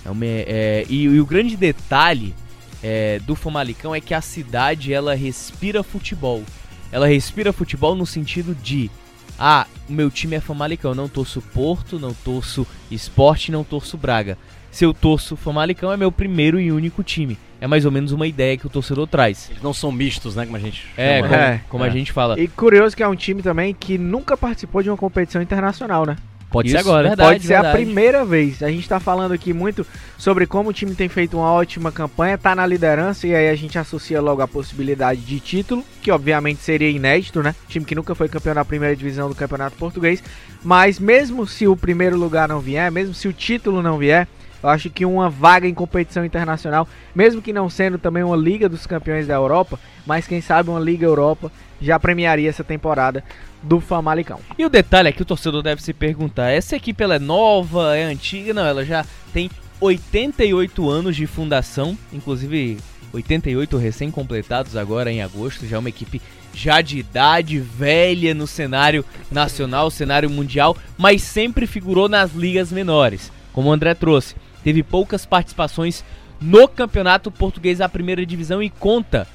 [0.05, 2.35] É uma- é, e, e o grande detalhe
[2.83, 6.43] é, do Famalicão é que a cidade ela respira futebol.
[6.91, 8.91] Ela respira futebol no sentido de
[9.39, 14.37] Ah, o meu time é Famalicão, não torço Porto, não torço Esporte, não torço Braga.
[14.69, 17.37] Se eu torço Famalicão, é meu primeiro e único time.
[17.59, 19.49] É mais ou menos uma ideia que o torcedor traz.
[19.49, 20.45] Eles não são mistos, né?
[20.45, 21.33] Como a gente É, como?
[21.33, 21.61] É.
[21.69, 21.91] como a É.
[21.91, 22.39] gente fala.
[22.39, 26.15] E curioso que é um time também que nunca participou de uma competição internacional, né?
[26.53, 27.07] Pode Isso, ser agora.
[27.07, 27.29] verdade.
[27.31, 27.83] Pode ser a verdade.
[27.83, 28.61] primeira vez.
[28.61, 29.87] A gente tá falando aqui muito
[30.19, 33.55] sobre como o time tem feito uma ótima campanha, tá na liderança e aí a
[33.55, 37.55] gente associa logo a possibilidade de título, que obviamente seria inédito, né?
[37.67, 40.23] Time que nunca foi campeão da primeira divisão do Campeonato Português.
[40.63, 44.27] Mas mesmo se o primeiro lugar não vier, mesmo se o título não vier,
[44.61, 48.69] eu acho que uma vaga em competição internacional, mesmo que não sendo também uma Liga
[48.69, 51.51] dos Campeões da Europa, mas quem sabe uma Liga Europa
[51.81, 53.23] já premiaria essa temporada
[53.63, 54.39] do Famalicão.
[54.57, 57.95] E o detalhe é que o torcedor deve se perguntar: essa equipe ela é nova,
[57.95, 58.53] é antiga?
[58.53, 59.49] Não, ela já tem
[59.79, 62.77] 88 anos de fundação, inclusive
[63.13, 65.65] 88 recém-completados agora em agosto.
[65.65, 66.21] Já é uma equipe
[66.53, 73.31] já de idade, velha no cenário nacional, cenário mundial, mas sempre figurou nas ligas menores,
[73.51, 74.35] como o André trouxe.
[74.63, 76.03] Teve poucas participações
[76.39, 79.27] no campeonato português da primeira divisão e conta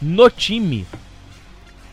[0.00, 0.86] no time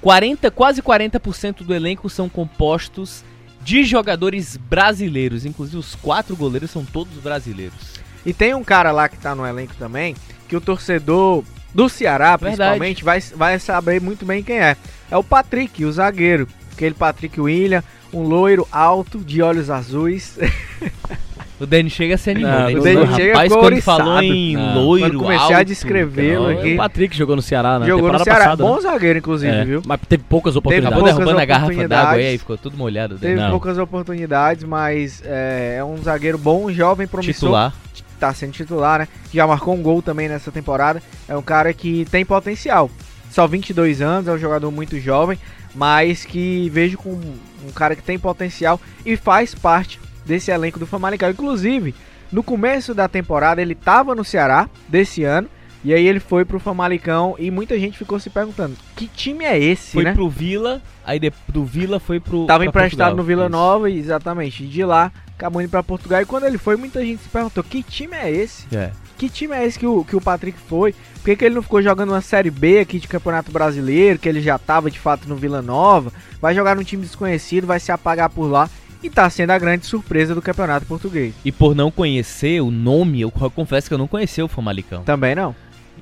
[0.01, 3.23] 40, quase 40% do elenco são compostos
[3.61, 5.45] de jogadores brasileiros.
[5.45, 8.01] Inclusive, os quatro goleiros são todos brasileiros.
[8.25, 10.15] E tem um cara lá que tá no elenco também,
[10.47, 11.43] que o torcedor
[11.73, 12.57] do Ceará, Verdade.
[12.57, 14.75] principalmente, vai, vai saber muito bem quem é.
[15.09, 16.47] É o Patrick, o zagueiro.
[16.73, 20.37] Aquele Patrick William, um loiro alto, de olhos azuis.
[21.61, 22.71] O Dani chega a se animar.
[22.71, 23.97] Não, o Dani Rapaz, chega quando coriçado.
[24.03, 24.83] falou em Não.
[24.83, 26.73] loiro, Quando comecei a descrevê-lo aqui.
[26.73, 27.85] O Patrick jogou no Ceará, né?
[27.85, 28.39] Jogou no Ceará.
[28.45, 28.69] passada, né?
[28.69, 29.81] Bom zagueiro, inclusive, É, viu?
[29.85, 30.87] Mas teve poucas oportunidades.
[30.87, 32.05] Acabou poucas derrubando a garrafa oportunidades.
[32.07, 33.19] d'água aí, ficou tudo molhado.
[33.19, 33.35] Teve.
[33.35, 33.51] Não.
[33.51, 37.33] poucas oportunidades, mas é, é um zagueiro bom, jovem, promissor.
[37.33, 37.73] Titular.
[38.19, 39.07] Tá sendo titular, né?
[39.31, 41.01] Já marcou um gol também nessa temporada.
[41.29, 42.89] É um cara que tem potencial.
[43.29, 45.37] Só 22 anos, é um jogador muito jovem,
[45.75, 49.99] mas que vejo com um cara que tem potencial e faz parte
[50.31, 51.29] desse elenco do Famalicão.
[51.29, 51.93] Inclusive,
[52.31, 55.49] no começo da temporada ele tava no Ceará desse ano
[55.83, 59.59] e aí ele foi pro Famalicão e muita gente ficou se perguntando: "Que time é
[59.59, 62.45] esse, Foi né?" pro Vila, aí de, do Vila foi pro.
[62.45, 63.15] Tava emprestado Portugal.
[63.17, 63.49] no Vila.
[63.49, 64.65] Nova, e exatamente.
[64.65, 66.21] De lá, acabou indo pra Portugal.
[66.21, 68.65] E quando ele foi, muita gente se perguntou: que time é esse?
[68.73, 68.91] É.
[69.17, 70.93] Que time é esse que o, que o Patrick foi?
[70.93, 74.27] Por que, que ele não ficou jogando uma Série B aqui de Campeonato Brasileiro, que
[74.27, 76.11] ele já tava de fato no Vila Nova?
[76.41, 78.67] Vai jogar num time desconhecido, vai se apagar por lá.
[79.03, 81.33] E tá sendo a grande surpresa do Campeonato Português.
[81.43, 85.03] E por não conhecer o nome, eu confesso que eu não conhecia o Famalicão.
[85.03, 85.55] Também não.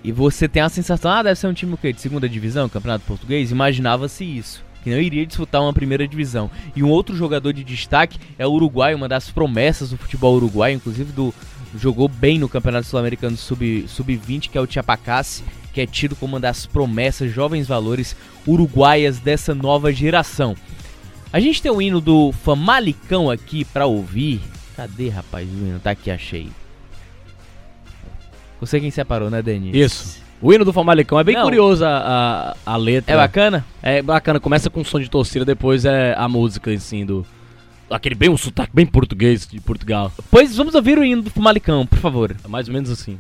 [0.04, 1.92] E você tem a sensação, ah, deve ser um time o quê?
[1.94, 3.52] De segunda divisão, Campeonato Português?
[3.52, 4.64] Imaginava-se isso.
[4.84, 6.50] Que não iria disputar uma primeira divisão.
[6.76, 10.76] E um outro jogador de destaque é o Uruguai, uma das promessas do futebol uruguaio,
[10.76, 11.34] inclusive do
[11.78, 15.44] jogou bem no Campeonato Sul-Americano Sub- Sub-20, que é o Tiapacassi,
[15.74, 18.16] que é tido como uma das promessas, jovens valores
[18.48, 20.56] uruguaias dessa nova geração.
[21.32, 24.42] A gente tem o hino do Famalicão aqui pra ouvir.
[24.76, 25.80] Cadê, rapaz, o hino?
[25.80, 26.50] Tá aqui, achei.
[28.60, 29.76] Você quem separou, né, Denis?
[29.76, 30.20] Isso.
[30.42, 31.44] O hino do Famalicão é bem Não.
[31.44, 33.14] curioso a, a, a letra.
[33.14, 33.66] É bacana?
[33.82, 37.26] É bacana, começa com som de torcida, depois é a música, assim, do...
[37.90, 40.12] Aquele bem, um sotaque bem português de Portugal.
[40.30, 42.36] Pois vamos ouvir o hino do Famalicão, por favor.
[42.44, 43.20] É mais ou menos assim.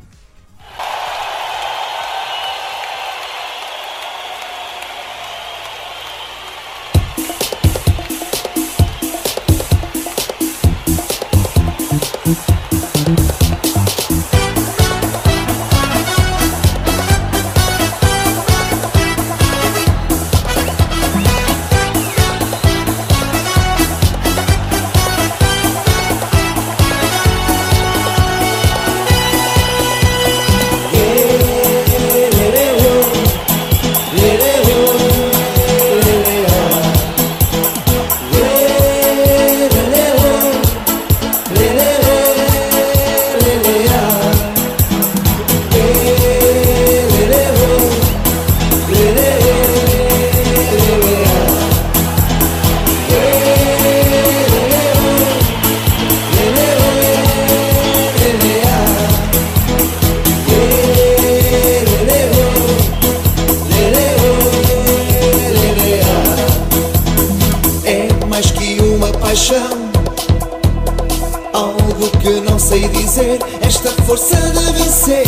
[71.53, 75.25] Algo que não sei dizer, esta força de vencer.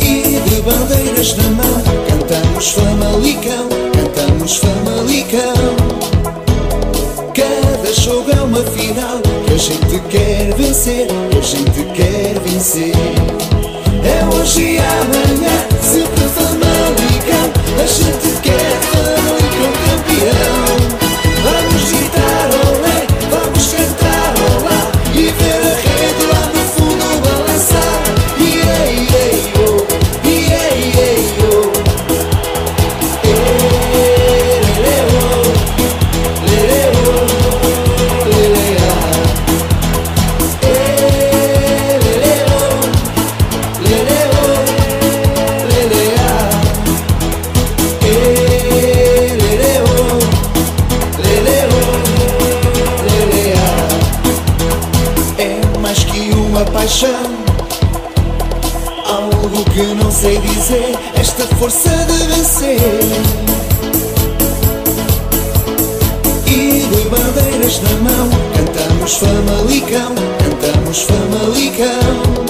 [0.00, 5.76] E de bandeiras na mão, cantamos Famalicão, cantamos Famalicão.
[7.34, 12.94] Cada jogo é uma final que a gente quer vencer, que a gente quer vencer.
[14.02, 15.75] É hoje e amanhã,
[61.58, 62.78] força de vencer.
[66.46, 72.46] E de bandeiras na mão, cantamos Famalicão, cantamos Famalicão.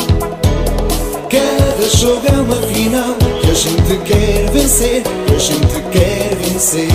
[1.30, 6.88] Cada jogo é uma final que a gente quer vencer, que a gente quer vencer.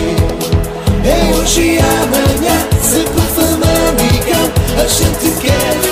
[1.03, 5.90] É hoje e amanhã, sempre Famalicão, a gente quer Famalicão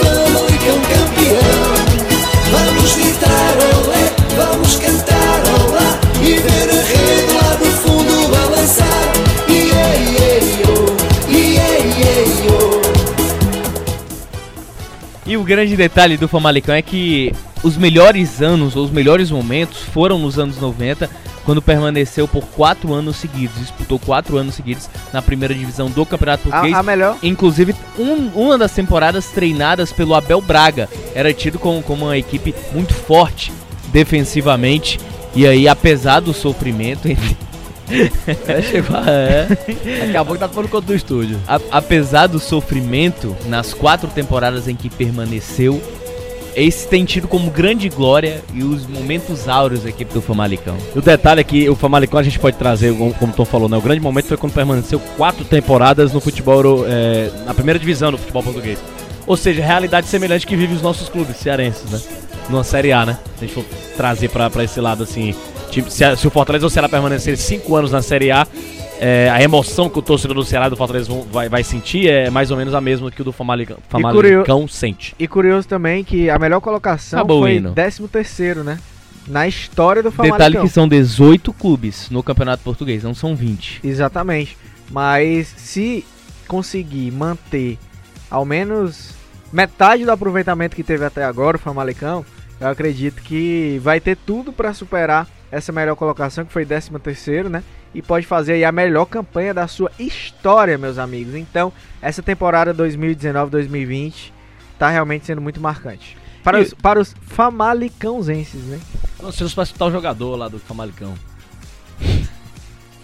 [15.30, 17.32] E o grande detalhe do Famalicão é que
[17.63, 21.07] os melhores anos, ou os melhores momentos, foram nos anos 90,
[21.45, 23.59] quando permaneceu por quatro anos seguidos.
[23.59, 26.73] Disputou quatro anos seguidos na primeira divisão do Campeonato Português.
[26.73, 27.15] A, a melhor.
[27.21, 30.89] Inclusive, um- uma das temporadas treinadas pelo Abel Braga.
[31.13, 33.51] Era tido como, como uma equipe muito forte
[33.93, 34.99] defensivamente.
[35.36, 37.38] E aí, apesar do sofrimento, ele-
[38.48, 39.48] É, chegou, é.
[39.48, 41.40] Daqui a pouco tá falando conta do estúdio.
[41.48, 45.82] a- apesar do sofrimento, nas quatro temporadas em que permaneceu,
[46.56, 50.76] esse tem tido como grande glória e os momentos áureos da equipe do Famalicão.
[50.96, 53.70] O detalhe é que o Famalicão a gente pode trazer, como, como o Tom falou,
[53.70, 53.78] né?
[53.78, 58.18] O grande momento foi quando permaneceu quatro temporadas no futebol, é, na primeira divisão do
[58.18, 58.80] futebol português.
[59.28, 62.00] Ou seja, realidade semelhante que vive os nossos clubes cearenses, né?
[62.50, 63.20] Numa Série A, né?
[63.38, 63.66] Se a gente for
[63.96, 65.36] trazer pra, pra esse lado, assim,
[65.89, 68.47] se, se o Fortaleza ou o Ceará permanecer cinco anos na Série A,
[68.99, 72.09] é, a emoção que o torcedor do Ceará e do Fortaleza vão- vai, vai sentir
[72.09, 75.15] é mais ou menos a mesma que o do Famalicão, Famalicão sente.
[75.17, 77.72] E curioso também que a melhor colocação Acabou o foi hino.
[77.74, 78.78] 13 terceiro, né?
[79.28, 80.38] Na história do Famalicão.
[80.39, 83.80] Detalhe que são 18 clubes no Campeonato Português, não são 20.
[83.84, 84.57] Exatamente.
[84.91, 86.03] Mas se
[86.47, 87.78] conseguir manter
[88.30, 89.11] ao menos
[89.53, 92.26] metade do aproveitamento que teve até agora o Famalicão,
[92.59, 97.50] eu acredito que vai ter tudo para superar essa melhor colocação, que foi 13 terceiro,
[97.50, 97.64] né?
[97.93, 101.34] E pode fazer aí a melhor campanha da sua história, meus amigos.
[101.36, 104.32] Então, essa temporada 2019-2020
[104.78, 106.16] tá realmente sendo muito marcante.
[106.43, 108.80] Para E- os, para os famalicãozenses, né?
[109.22, 111.14] Não, se fosse citar o jogador lá do Famalicão.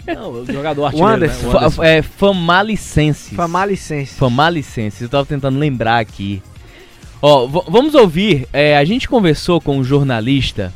[0.08, 1.46] Não, o jogador O artilheiro, Anderson.
[1.48, 1.52] né?
[1.52, 1.84] Fa- Anderson.
[1.84, 3.34] é Famalicenses.
[3.34, 4.18] Famalicenses.
[4.18, 6.43] Famalicenses, eu tava tentando lembrar aqui.
[7.22, 10.72] Ó, vamos ouvir, é, a gente conversou com um jornalista.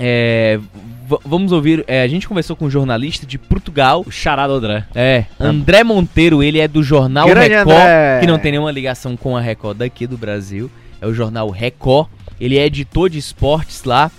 [0.00, 0.58] É,
[1.24, 4.02] vamos ouvir, é, a gente conversou com um jornalista de Portugal.
[4.06, 4.84] O charado André.
[4.94, 8.20] É, André Monteiro, ele é do jornal Grande Record, André.
[8.20, 10.70] que não tem nenhuma ligação com a Record daqui do Brasil.
[11.00, 12.08] É o jornal Record.
[12.40, 14.10] Ele é editor de esportes lá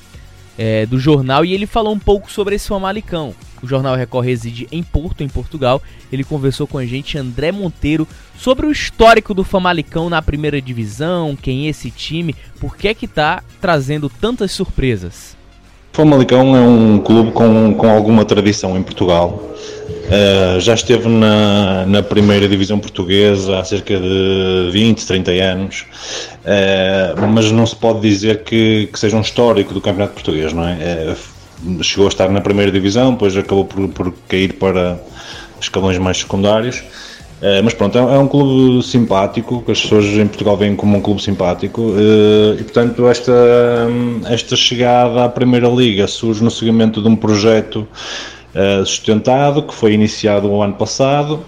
[0.58, 3.34] é, do jornal e ele falou um pouco sobre esse Famalicão.
[3.64, 5.82] O jornal Record reside em Porto, em Portugal.
[6.12, 8.08] Ele conversou com a gente, André Monteiro,
[8.38, 13.08] sobre o histórico do Famalicão na primeira divisão, quem é esse time, por que que
[13.08, 15.38] tá trazendo tantas surpresas.
[15.94, 19.42] Famalicão é um clube com, com alguma tradição em Portugal.
[20.08, 25.86] Uh, já esteve na, na primeira divisão portuguesa há cerca de 20, 30 anos,
[26.42, 30.68] Uh, mas não se pode dizer que, que seja um histórico do campeonato português, não
[30.68, 31.16] é?
[31.64, 35.00] Uh, chegou a estar na primeira divisão, depois acabou por, por cair para
[35.60, 36.84] escalões mais secundários.
[37.42, 40.96] Uh, mas pronto, é, é um clube simpático, que as pessoas em Portugal veem como
[40.96, 43.34] um clube simpático uh, e portanto esta,
[44.30, 47.88] esta chegada à Primeira Liga surge no seguimento de um projeto
[48.54, 51.44] uh, sustentado que foi iniciado o ano passado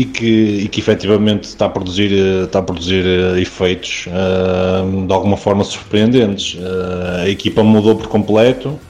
[0.00, 5.06] e que, e que efetivamente está a produzir, eh, está a produzir eh, efeitos eh,
[5.06, 6.56] de alguma forma surpreendentes.
[6.58, 8.89] Eh, a equipa mudou por completo, eh,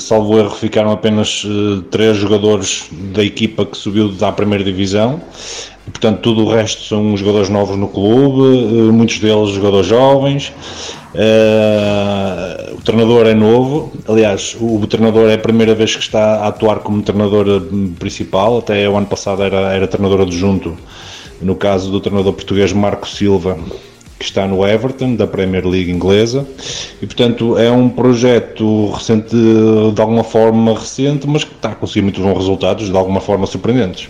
[0.00, 5.20] salvo erro, ficaram apenas eh, três jogadores da equipa que subiu da primeira divisão.
[5.90, 10.52] Portanto, tudo o resto são jogadores novos no clube, eh, muitos deles jogadores jovens.
[11.14, 16.48] Eh, o treinador é novo, aliás, o, treinador é a primeira vez que está a
[16.48, 20.76] atuar como treinador eh, principal, até o ano passado era, era treinador adjunto,
[21.40, 23.58] no caso do treinador português Marco Silva,
[24.18, 26.46] que está no Everton, da Premier League inglesa,
[27.00, 29.36] e portanto é um projeto recente,
[29.94, 33.46] de alguma forma recente, mas que está a conseguir muitos bons resultados, de alguma forma
[33.46, 34.08] surpreendentes.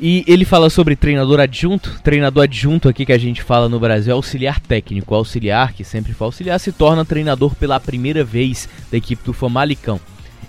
[0.00, 2.00] E ele fala sobre treinador adjunto.
[2.04, 5.12] Treinador adjunto aqui que a gente fala no Brasil é auxiliar técnico.
[5.12, 10.00] Auxiliar, que sempre foi auxiliar, se torna treinador pela primeira vez da equipe do Famalicão.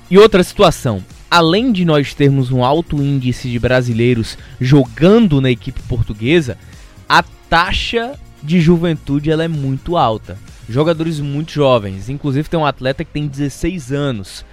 [0.09, 1.03] E outra situação.
[1.32, 6.57] Além de nós termos um alto índice de brasileiros jogando na equipe portuguesa,
[7.07, 10.38] a taxa de juventude ela é muito alta.
[10.68, 12.10] Jogadores muito jovens.
[12.10, 14.46] Inclusive tem um atleta que tem 16 anos.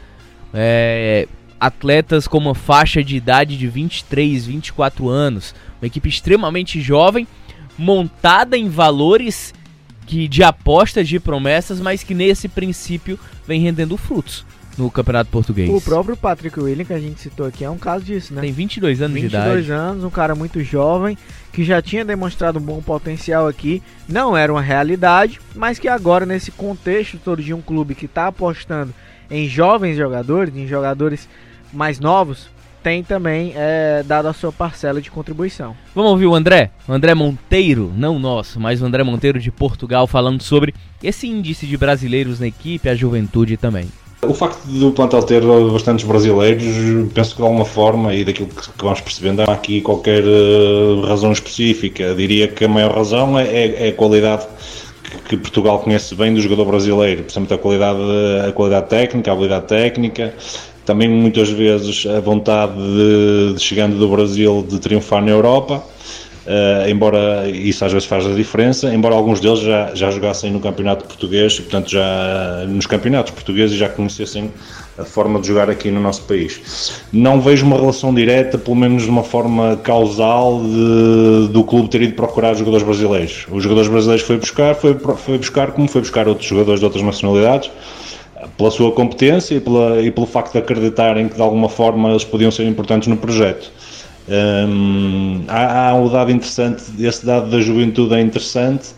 [0.52, 1.28] É,
[1.60, 7.26] atletas com uma faixa de idade de 23, 24 anos, uma equipe extremamente jovem,
[7.76, 9.54] montada em valores
[10.06, 14.44] que de apostas de promessas, mas que nesse princípio vem rendendo frutos
[14.76, 15.70] no Campeonato Português.
[15.70, 18.40] O próprio Patrick William, que a gente citou aqui, é um caso disso, né?
[18.40, 19.72] Tem 22 anos 22 de idade.
[19.72, 21.16] anos, um cara muito jovem,
[21.52, 23.82] que já tinha demonstrado um bom potencial aqui.
[24.08, 28.26] Não era uma realidade, mas que agora, nesse contexto todo de um clube que está
[28.26, 28.92] apostando
[29.30, 31.28] em jovens jogadores, em jogadores
[31.72, 32.48] mais novos,
[32.82, 35.76] tem também é, dado a sua parcela de contribuição.
[35.92, 36.70] Vamos ouvir o André?
[36.86, 40.72] O André Monteiro, não nosso, mas o André Monteiro de Portugal, falando sobre
[41.02, 43.88] esse índice de brasileiros na equipe, a juventude também.
[44.28, 46.64] O facto do plantel ter bastantes brasileiros,
[47.14, 51.32] penso que de alguma forma, e daquilo que vamos percebendo, há aqui qualquer eh, razão
[51.32, 52.14] específica.
[52.14, 54.46] Diria que a maior razão é, é- é a qualidade
[55.04, 58.00] que, que Portugal conhece bem do jogador brasileiro, principalmente a qualidade,
[58.48, 60.34] a qualidade técnica, a habilidade técnica,
[60.84, 65.82] também muitas vezes a vontade de, de chegando do Brasil de triunfar na Europa.
[66.46, 70.60] Uh, embora isso às vezes faz a diferença, embora alguns deles já, já jogassem no
[70.60, 74.52] campeonato português e portanto já nos campeonatos portugueses já conhecessem
[74.96, 77.02] a forma de jogar aqui no nosso país.
[77.12, 82.02] Não vejo uma relação direta, pelo menos de uma forma causal, de- do clube ter
[82.02, 83.46] ido procurar jogadores brasileiros.
[83.50, 87.02] Os jogadores brasileiros foi buscar, foi, foi buscar como foi buscar outros jogadores de outras
[87.02, 87.72] nacionalidades,
[88.56, 92.22] pela sua competência e, pela, e pelo facto de acreditarem que de alguma forma eles
[92.22, 93.72] podiam ser importantes no projeto.
[95.48, 98.88] Há, há um dado interessante, esse dado da juventude é interessante,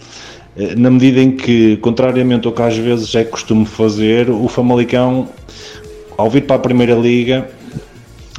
[0.56, 5.28] eh, na medida em que, contrariamente ao que às vezes é costume fazer, o Famalicão,
[6.16, 7.48] ao vir para a Primeira Liga,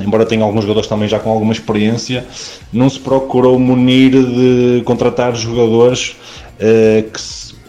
[0.02, 2.26] embora tenha alguns jogadores também já com alguma experiência,
[2.74, 6.16] não se procurou munir de contratar jogadores
[6.60, 7.20] eh, que,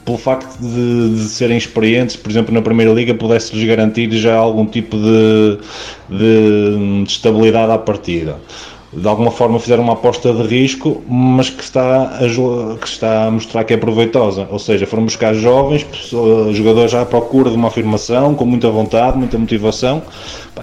[0.04, 4.64] pelo facto de, de serem experientes, por exemplo, na Primeira Liga, pudesse-lhes garantir já algum
[4.66, 5.58] tipo de,
[6.08, 8.38] de, de estabilidade à partida.
[8.92, 13.30] De alguma forma fizeram uma aposta de risco, mas que está, a, que está a
[13.30, 14.48] mostrar que é proveitosa.
[14.50, 19.16] Ou seja, foram buscar jovens, pessoas- jogadores à procura de uma afirmação, com muita vontade,
[19.16, 20.02] muita motivação,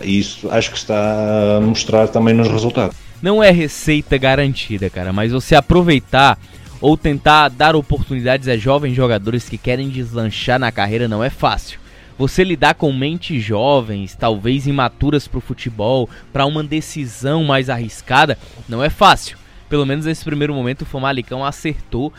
[0.01, 2.97] e isso acho que está a mostrar também nos resultados.
[3.21, 6.37] Não é receita garantida, cara, mas você aproveitar
[6.81, 11.79] ou tentar dar oportunidades a jovens jogadores que querem deslanchar na carreira não é fácil.
[12.17, 18.37] Você lidar com mentes jovens, talvez imaturas pro futebol, para uma decisão mais arriscada,
[18.67, 19.37] não é fácil.
[19.69, 22.11] Pelo menos nesse primeiro momento o Famalicão acertou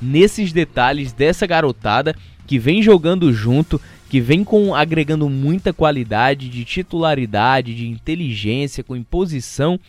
[0.00, 2.14] nesses detalhes dessa garotada
[2.46, 8.94] que vem jogando junto, que vem com agregando muita qualidade de titularidade, de inteligência, com
[8.94, 9.80] imposição.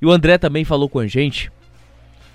[0.00, 1.50] E o André também falou com a gente.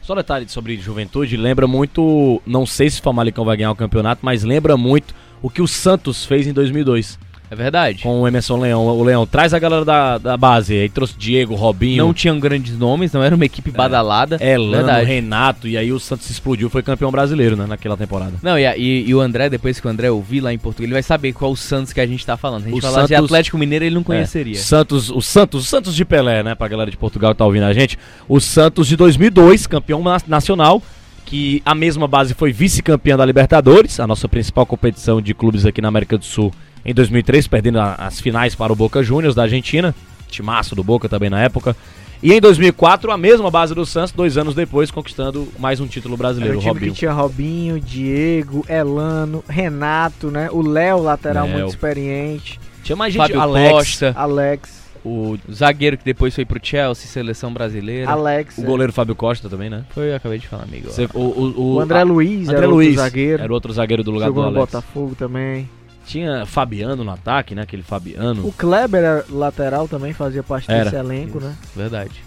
[0.02, 4.22] Só detalhe sobre juventude, lembra muito, não sei se o Famalicão vai ganhar o campeonato,
[4.24, 5.14] mas lembra muito
[5.48, 7.18] o que o Santos fez em 2002.
[7.50, 8.04] É verdade.
[8.04, 8.86] Com o Emerson Leão.
[8.86, 12.04] O Leão traz a galera da, da base, aí trouxe Diego, Robinho.
[12.04, 14.38] Não tinham grandes nomes, não era uma equipe badalada.
[14.44, 15.06] Elano, verdade.
[15.06, 18.34] Renato, e aí o Santos explodiu, foi campeão brasileiro, né, naquela temporada.
[18.44, 20.94] Não, e, e- e o André, depois que o André ouvir lá em Portugal, ele
[20.94, 22.64] vai saber qual o Santos que a gente tá falando.
[22.64, 24.56] Se a gente O falar de Santos- Atlético Mineiro, ele não conheceria.
[24.58, 27.46] É, Santos, o Santos, o Santos de Pelé, né, pra galera de Portugal que tá
[27.46, 27.98] ouvindo a gente.
[28.28, 30.84] O Santos de 2002, campeão na- nacional,
[31.28, 35.82] que a mesma base foi vice-campeã da Libertadores, a nossa principal competição de clubes aqui
[35.82, 36.54] na América do Sul,
[36.86, 39.94] em 2003, perdendo as finais para o Boca Juniors da Argentina,
[40.30, 41.76] timaço do Boca também na época.
[42.24, 46.14] E em 2004, a mesma base do Santos, dois anos depois, conquistando mais um título
[46.14, 46.94] Era brasileiro, um time Robinho.
[46.94, 50.48] que tinha Robinho, Diego, Elano, Renato, né?
[50.50, 51.58] O Léo, lateral Léo.
[51.58, 52.58] muito experiente.
[52.84, 57.54] Tinha mais gente, Fábio Alex, Costa, Alex, o zagueiro que depois foi pro Chelsea, seleção
[57.54, 58.12] brasileira.
[58.12, 58.58] Alex.
[58.58, 58.66] o é.
[58.66, 59.84] goleiro Fábio Costa também, né?
[59.90, 60.88] Foi, eu acabei de falar, amigo.
[60.90, 63.44] Você- o, o- O André a- Luiz, André era Luiz outro zagueiro.
[63.44, 64.72] era outro zagueiro do lugar Jogou do no Alex.
[64.74, 65.70] Botafogo também.
[66.06, 67.64] Tinha Fabiano no ataque, né?
[67.64, 68.48] Aquele Fabiano.
[68.48, 70.86] O Kleber era lateral também, fazia parte Era.
[70.86, 71.54] desse elenco, né?
[71.76, 72.24] Verdade.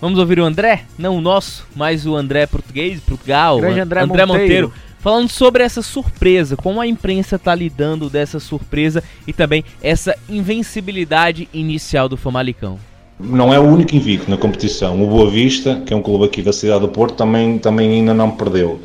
[0.00, 0.84] Vamos ouvir o André?
[0.98, 3.58] Não o nosso, mas o André português, Portugal.
[3.60, 4.72] Grande An- André Monteiro.
[5.00, 11.48] Falando sobre essa surpresa, como a imprensa tá lidando dessa surpresa e também essa invencibilidade
[11.54, 12.78] inicial do Famalicão.
[13.18, 15.02] Não é o único invicto na competição.
[15.02, 18.12] O Boa Vista, que é um clube aqui da cidade do Porto, também, também ainda
[18.12, 18.78] não perdeu.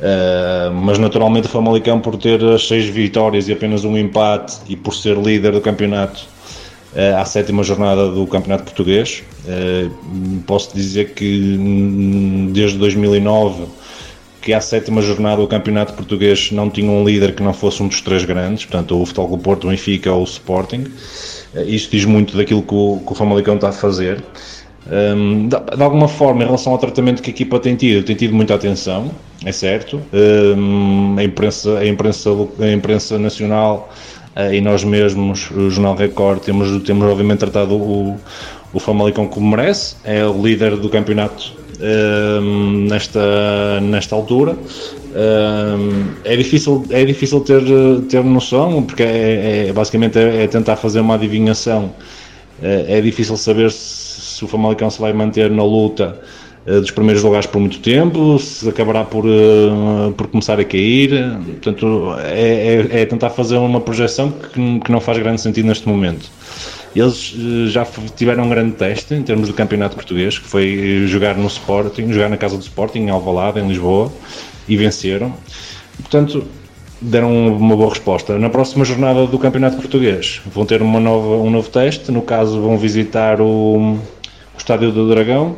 [0.00, 4.74] Uh, mas naturalmente o Famalicão por ter as seis vitórias e apenas um empate e
[4.74, 6.26] por ser líder do campeonato
[6.92, 13.66] uh, à sétima jornada do campeonato português uh, posso dizer que hum, desde 2009
[14.42, 17.86] que à sétima jornada do campeonato português não tinha um líder que não fosse um
[17.86, 20.84] dos três grandes, portanto o Futebol Clube Porto, o Benfica ou o Sporting.
[21.54, 24.22] Uh, isto diz muito daquilo que o, que o Famalicão está a fazer.
[24.90, 28.16] Um, de, de, alguma forma, em relação ao tratamento que a equipa tem tido, tem
[28.16, 29.12] tido muita atenção,
[29.44, 30.02] é certo.
[30.12, 33.88] Um, a, imprensa, a, imprensa, a imprensa nacional
[34.36, 38.18] uh, e nós mesmos, o Jornal Record, temos, temos obviamente tratado o,
[38.72, 44.56] o Famalicão como merece, é o líder do campeonato um, nesta, nesta altura.
[45.14, 47.62] Hum, é difícil, é difícil ter,
[48.08, 51.92] ter noção, porque é, é- basicamente é, é tentar fazer uma adivinhação.
[52.62, 56.18] É, é difícil saber se, se o Famalicão se vai manter na luta
[56.66, 61.10] eh, dos primeiros lugares por muito tempo, se acabará por, eh, por começar a cair.
[61.60, 65.88] Portanto, é, é- é tentar fazer uma projeção que, que não faz grande sentido neste
[65.88, 66.30] momento.
[66.94, 67.86] Eles eh, já
[68.16, 72.28] tiveram um grande teste em termos do campeonato português, que foi jogar no Sporting, jogar
[72.28, 74.12] na casa do Sporting, em Alvalade, em Lisboa,
[74.68, 75.34] e venceram.
[75.98, 76.44] Portanto,
[77.00, 78.38] deram uma boa resposta.
[78.38, 82.60] Na próxima jornada do campeonato português vão ter uma nova, um novo teste, no caso
[82.60, 83.98] vão visitar o, o
[84.56, 85.56] Estádio do Dragão,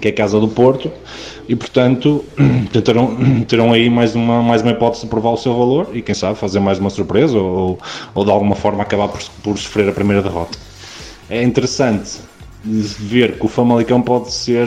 [0.00, 0.90] que é a casa do Porto,
[1.48, 2.24] e portanto
[2.72, 3.16] tentarão,
[3.48, 6.38] terão aí mais uma, mais uma hipótese de provar o seu valor e quem sabe
[6.38, 7.78] fazer mais uma surpresa ou,
[8.14, 10.58] ou de alguma forma acabar por, por sofrer a primeira derrota.
[11.30, 12.18] É interessante
[12.64, 14.66] ver que o Famalicão pode ser.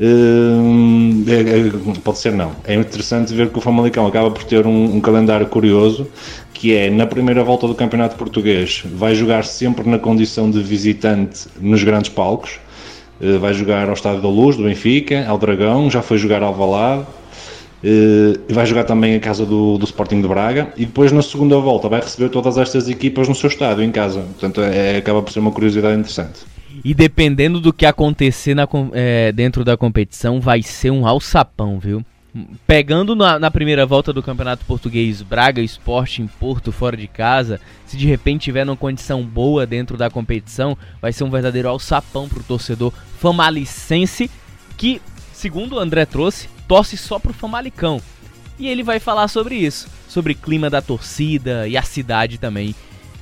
[0.00, 2.52] hum, é- é- pode ser não.
[2.64, 6.06] É interessante ver que o Famalicão acaba por ter um, um calendário curioso
[6.52, 11.46] que é na primeira volta do Campeonato Português vai jogar sempre na condição de visitante
[11.60, 12.58] nos grandes palcos
[13.40, 17.06] vai jogar ao Estádio da Luz, do Benfica, ao Dragão, já foi jogar ao Valado,
[17.82, 21.58] uh, vai jogar também a casa do, do Sporting de Braga e depois na segunda
[21.58, 24.20] volta vai receber todas estas equipas no seu estádio, em casa.
[24.20, 26.40] Portanto, é, acaba por ser uma curiosidade interessante.
[26.84, 32.04] E dependendo do que acontecer na é, dentro da competição, vai ser um alçapão, viu?
[32.66, 37.60] Pegando na, na primeira volta do Campeonato Português Braga Esporte em Porto, fora de casa,
[37.86, 42.28] se de repente tiver numa condição boa dentro da competição, vai ser um verdadeiro alçapão
[42.28, 44.30] pro torcedor famalicense,
[44.76, 45.00] que,
[45.32, 48.00] segundo o André trouxe, torce só pro Famalicão.
[48.58, 52.74] E ele vai falar sobre isso, sobre clima da torcida e a cidade também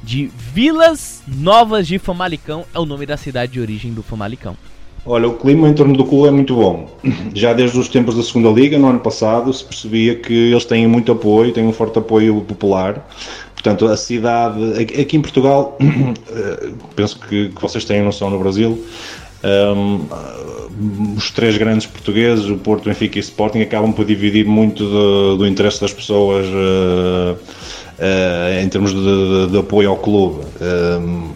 [0.03, 4.57] de Vilas Novas de Famalicão, é o nome da cidade de origem do Famalicão.
[5.09, 6.89] Olha, o clima em torno do clube é muito bom.
[7.33, 10.87] Já desde os tempos da segunda Liga, no ano passado, se percebia que eles têm
[10.89, 13.09] muito apoio, têm um forte apoio popular.
[13.55, 14.59] Portanto, a cidade,
[15.01, 15.79] aqui em Portugal,
[16.29, 18.85] eh, penso que, que vocês têm noção no Brasil,
[19.45, 20.07] hum,
[21.17, 25.47] os três grandes portugueses, o Porto, Benfica e Sporting, acabam por dividir muito do, do
[25.47, 27.35] interesse das pessoas eh,
[27.99, 30.43] eh, em termos de, de- de apoio ao clube.
[30.61, 31.31] Hum,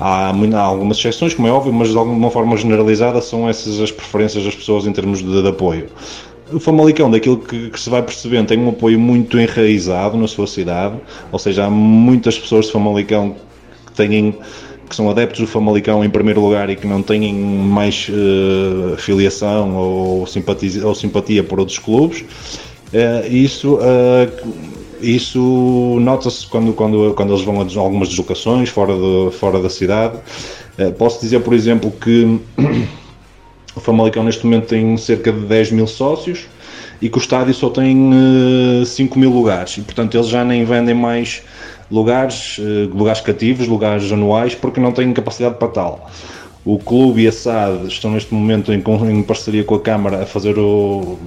[0.00, 3.92] Há, há algumas exceções, como é óbvio, mas de alguma forma generalizada são essas as
[3.92, 5.88] preferências das pessoas em termos de, de apoio.
[6.50, 10.46] O Famalicão, daquilo que, que se vai percebendo, tem um apoio muito enraizado na sua
[10.46, 10.96] cidade,
[11.30, 13.36] ou seja, há muitas pessoas de Famalicão
[13.86, 14.34] que têm
[14.88, 19.76] que são adeptos do Famalicão em primeiro lugar e que não têm mais eh, filiação
[19.76, 22.24] ou simpatia, ou simpatia por outros clubes.
[22.92, 24.28] Eh, isso eh,
[25.02, 30.18] isso nota-se quando, quando, quando eles vão a algumas deslocações fora, de, fora da cidade.
[30.78, 32.38] Eh, posso dizer, por exemplo, que
[33.76, 36.46] o Famalicão neste momento tem cerca de 10 mil sócios
[37.00, 38.10] e que o estádio só tem
[38.82, 41.42] eh, 5 mil lugares e portanto eles já nem vendem mais
[41.90, 46.10] lugares, eh, lugares cativos, lugares anuais porque não têm capacidade para tal.
[46.64, 50.26] O clube e a SAD estão neste momento em, em parceria com a Câmara a
[50.26, 51.18] fazer o.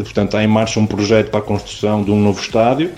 [0.00, 2.90] Portanto, está em marcha um projeto para a construção de um novo estádio.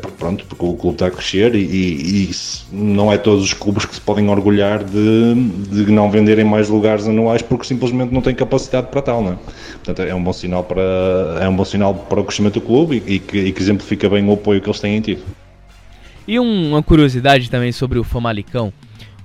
[0.00, 2.30] porque, pronto, porque o clube está a crescer e, e- e
[2.72, 5.34] não é todos os clubes que se podem orgulhar de,
[5.84, 9.36] de não venderem mais lugares anuais porque simplesmente não têm capacidade para tal, não é?
[9.84, 10.80] Portanto, é um bom sinal para,
[11.40, 14.26] é um bom sinal para o crescimento do clube e, e que, que exemplifica bem
[14.26, 15.22] o apoio que eles têm tido.
[16.26, 18.72] E um- uma curiosidade também sobre o Famalicão,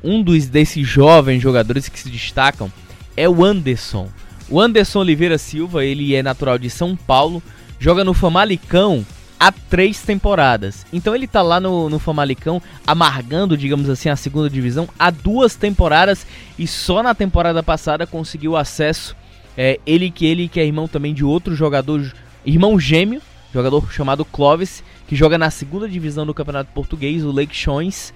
[0.04, 2.70] um dos desses jovens jogadores que se destacam
[3.16, 4.10] é o Anderson.
[4.52, 7.42] O Anderson Oliveira Silva, ele é natural de São Paulo,
[7.80, 9.06] joga no Famalicão
[9.40, 10.86] há três temporadas.
[10.92, 15.56] Então ele tá lá no, no Famalicão amargando, digamos assim, a segunda divisão há duas
[15.56, 16.26] temporadas
[16.58, 19.16] e só na temporada passada conseguiu acesso.
[19.56, 22.12] É, ele que ele que é irmão também de outro jogador,
[22.44, 23.22] irmão gêmeo,
[23.54, 28.14] jogador chamado Clovis, que joga na segunda divisão do Campeonato Português, o Lake Shones.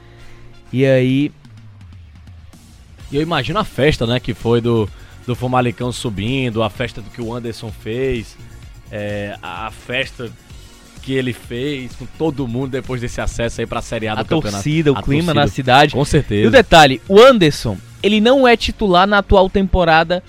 [0.72, 1.32] E aí
[3.12, 4.90] E eu imagino a festa, né, que foi do,
[5.26, 8.38] do Famalicão subindo, a festa do que o Anderson fez,
[8.92, 10.32] é, a a festa
[11.02, 14.24] que ele fez com todo mundo depois desse acesso aí pra Série A do a
[14.24, 14.52] campeonato.
[14.52, 15.94] torcida, o A clima torcida, na cidade.
[15.94, 16.50] Com E o certeza.
[16.50, 20.24] detalhe, o Anderson, ele não é titular na atual temporada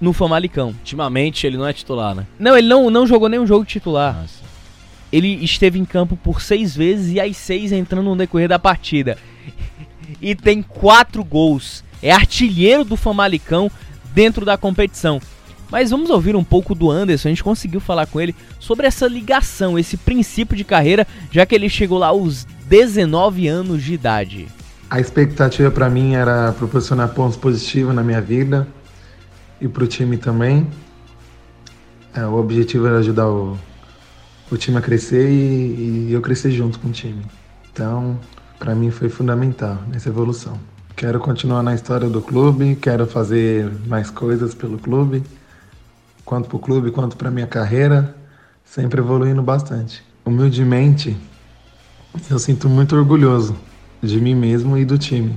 [0.00, 0.68] no Famalicão.
[0.68, 2.26] Ultimamente ele não é titular, né?
[2.38, 4.16] Não, ele não, não jogou nenhum jogo titular.
[4.20, 4.42] Nossa.
[5.12, 9.16] Ele esteve em campo por seis vezes e as seis entrando no decorrer da partida.
[10.20, 11.84] E tem quatro gols.
[12.02, 13.70] É artilheiro do Famalicão
[14.14, 15.20] dentro da competição.
[15.70, 17.28] Mas vamos ouvir um pouco do Anderson.
[17.28, 21.54] A gente conseguiu falar com ele sobre essa ligação, esse princípio de carreira, já que
[21.54, 24.46] ele chegou lá aos 19 anos de idade.
[24.88, 28.68] A expectativa para mim era proporcionar pontos positivos na minha vida
[29.60, 30.66] e para o time também.
[32.14, 33.58] É, o objetivo era ajudar o,
[34.52, 37.24] o time a crescer e, e eu crescer junto com o time.
[37.72, 38.20] Então,
[38.58, 40.60] para mim foi fundamental nessa evolução.
[40.96, 45.24] Quero continuar na história do clube, quero fazer mais coisas pelo clube,
[46.24, 48.14] quanto para o clube quanto para minha carreira,
[48.64, 50.04] sempre evoluindo bastante.
[50.24, 51.16] Humildemente,
[52.30, 53.56] eu sinto muito orgulhoso
[54.00, 55.36] de mim mesmo e do time.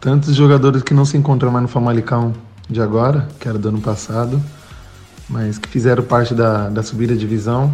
[0.00, 2.32] Tantos jogadores que não se encontram mais no Famalicão
[2.68, 4.42] de agora, que era do ano passado,
[5.28, 7.72] mas que fizeram parte da, da subida de divisão.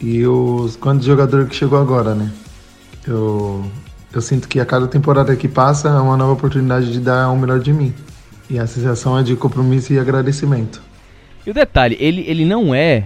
[0.00, 2.32] E os quantos jogadores que chegou agora, né?
[3.06, 3.64] Eu,
[4.12, 7.36] eu sinto que a cada temporada que passa é uma nova oportunidade de dar o
[7.36, 7.94] melhor de mim.
[8.48, 10.80] E a sensação é de compromisso e agradecimento.
[11.46, 13.04] E o detalhe, ele, ele não é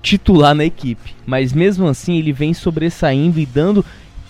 [0.00, 3.84] titular na equipe, mas mesmo assim ele vem sobressaindo e dando,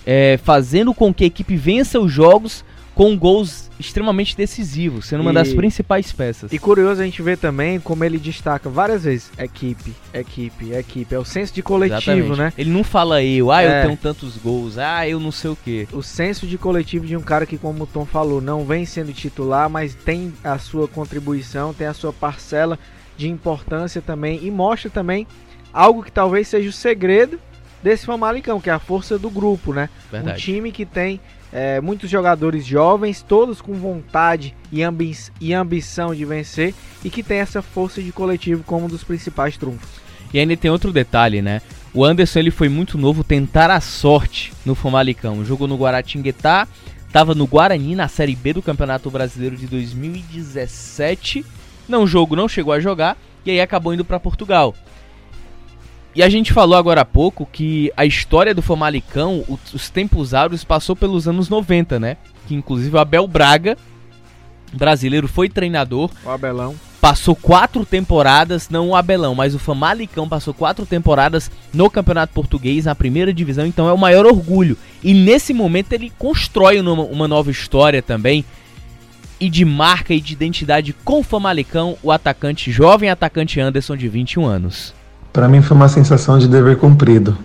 [0.06, 2.64] é, fazendo com que a equipe vença os jogos
[2.98, 6.52] com gols extremamente decisivos, sendo uma E- das principais peças.
[6.52, 11.14] E curioso a gente ver também como ele destaca várias vezes: equipe, equipe, equipe.
[11.14, 12.38] É o senso de coletivo, Exatamente.
[12.38, 12.52] né?
[12.58, 13.78] Ele não fala eu, ah, É.
[13.82, 15.86] eu tenho tantos gols, ah, eu não sei o quê.
[15.92, 19.12] O senso de coletivo de um cara que, como o Tom falou, não vem sendo
[19.12, 22.76] titular, mas tem a sua contribuição, tem a sua parcela
[23.16, 25.24] de importância também e mostra também
[25.72, 27.38] algo que talvez seja o segredo
[27.80, 29.88] desse Famalicão, que é a força do grupo, né?
[30.10, 30.36] Verdade.
[30.36, 31.20] Um time que tem
[31.52, 36.74] é, muitos jogadores jovens, todos com vontade e, ambi e ambição de vencer
[37.04, 39.88] e que tem essa força de coletivo como um dos principais trunfos.
[40.32, 41.62] E ainda tem outro detalhe, né?
[41.94, 45.44] O Anderson ele foi muito novo tentar a sorte no Famalicão.
[45.44, 46.68] Jogou no Guaratinguetá,
[47.10, 51.44] tava no Guarani na Série B do Campeonato Brasileiro de 2017.
[51.88, 54.74] Não jogo, não chegou a jogar e aí acabou indo para Portugal.
[56.14, 60.64] E a gente falou agora há pouco que a história do Famalicão, os tempos áureos,
[60.64, 62.16] passou pelos anos 90, né?
[62.46, 63.76] Que inclusive o Abel Braga,
[64.72, 66.10] brasileiro, foi treinador.
[66.24, 66.74] O Abelão.
[67.00, 72.86] Passou quatro temporadas, não o Abelão, mas o Famalicão passou quatro temporadas no Campeonato Português,
[72.86, 74.76] na primeira divisão, então é o maior orgulho.
[75.02, 78.44] E nesse momento ele constrói uma, uma nova história também,
[79.40, 84.08] e de marca e de identidade com o Famalicão, o atacante, jovem atacante Anderson, de
[84.08, 84.97] 21 anos.
[85.38, 87.38] Para mim foi uma sensação de dever cumprido.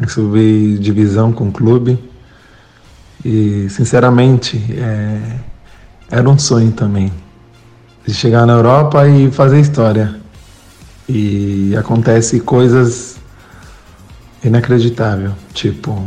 [0.00, 1.98] Eu subi divisão com o clube
[3.24, 5.18] e, sinceramente, é,
[6.08, 7.12] era um sonho também
[8.06, 10.14] de chegar na Europa e fazer história.
[11.08, 13.16] E acontece coisas
[14.44, 16.00] inacreditáveis, tipo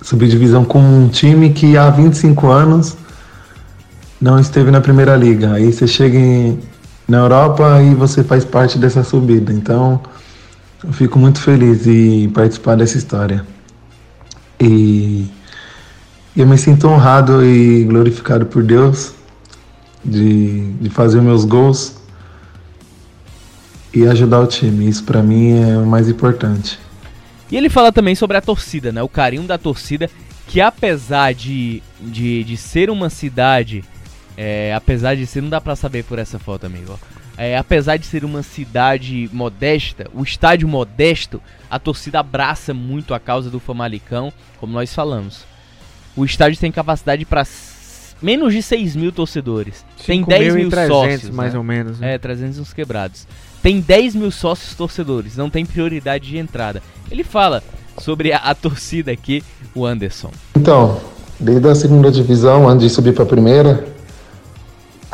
[0.00, 2.96] subir divisão com um time que há 25 anos
[4.18, 5.52] não esteve na primeira liga.
[5.52, 6.58] Aí você chega em,
[7.06, 9.52] na Europa e você faz parte dessa subida.
[9.52, 10.00] Então,
[10.82, 13.44] eu fico muito feliz em participar dessa história.
[14.60, 15.26] E
[16.36, 19.14] eu me sinto honrado e glorificado por Deus
[20.04, 21.96] de, de fazer meus gols
[23.92, 24.88] e ajudar o time.
[24.88, 26.78] Isso para mim é o mais importante.
[27.50, 29.02] E ele fala também sobre a torcida, né?
[29.02, 30.10] O carinho da torcida,
[30.48, 33.84] que apesar de, de, de ser uma cidade.
[34.36, 35.40] É, apesar de ser.
[35.40, 36.98] Não dá pra saber por essa foto, amigo.
[37.36, 43.18] É, apesar de ser uma cidade modesta, o estádio modesto, a torcida abraça muito a
[43.18, 45.44] causa do Famalicão, como nós falamos.
[46.16, 47.44] O estádio tem capacidade para
[48.22, 49.84] menos de 6 mil torcedores.
[50.06, 51.30] Tem 10 mil 5.300, sócios.
[51.30, 51.58] mais né?
[51.58, 52.14] ou menos, né?
[52.14, 53.26] É, 300 uns quebrados.
[53.60, 56.82] Tem 10 mil sócios torcedores, não tem prioridade de entrada.
[57.10, 57.62] Ele fala
[57.98, 59.42] sobre a, a torcida aqui,
[59.74, 60.30] o Anderson.
[60.56, 61.00] Então,
[61.40, 63.84] desde a segunda divisão, antes de subir para a primeira,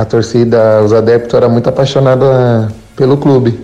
[0.00, 2.26] a torcida, os adeptos eram muito apaixonados
[2.96, 3.60] pelo clube.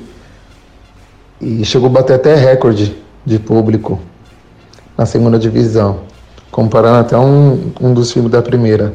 [1.41, 2.95] E chegou a bater até recorde
[3.25, 3.99] de público
[4.99, 6.01] na segunda divisão,
[6.51, 8.93] comparando até um, um dos times da primeira.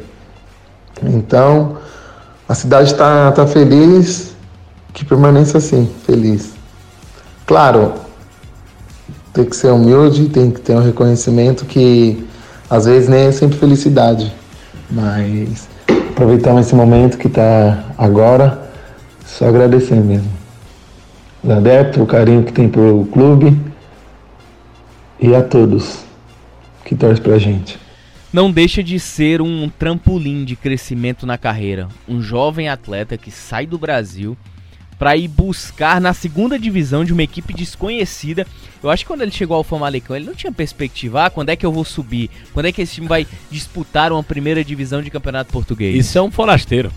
[1.02, 1.78] Então,
[2.48, 4.36] a cidade está tá feliz,
[4.92, 6.52] que permaneça assim, feliz.
[7.44, 7.94] Claro,
[9.32, 12.24] tem que ser humilde, tem que ter um reconhecimento que
[12.70, 14.32] às vezes nem é sempre felicidade,
[14.88, 15.71] mas
[16.12, 18.70] aproveitamos esse momento que está agora,
[19.24, 20.30] só agradecer mesmo.
[21.42, 23.58] Os adeptos, o carinho que tem pelo clube
[25.18, 26.04] e a todos
[26.84, 27.78] que torcem pra gente.
[28.32, 31.88] Não deixa de ser um trampolim de crescimento na carreira.
[32.08, 34.36] Um jovem atleta que sai do Brasil
[35.02, 38.46] para ir buscar na segunda divisão de uma equipe desconhecida.
[38.80, 41.24] Eu acho que quando ele chegou ao Famalicão, ele não tinha perspectiva.
[41.26, 42.30] Ah, quando é que eu vou subir?
[42.54, 45.96] Quando é que esse time vai disputar uma primeira divisão de campeonato português?
[46.06, 46.92] Isso é um forasteiro.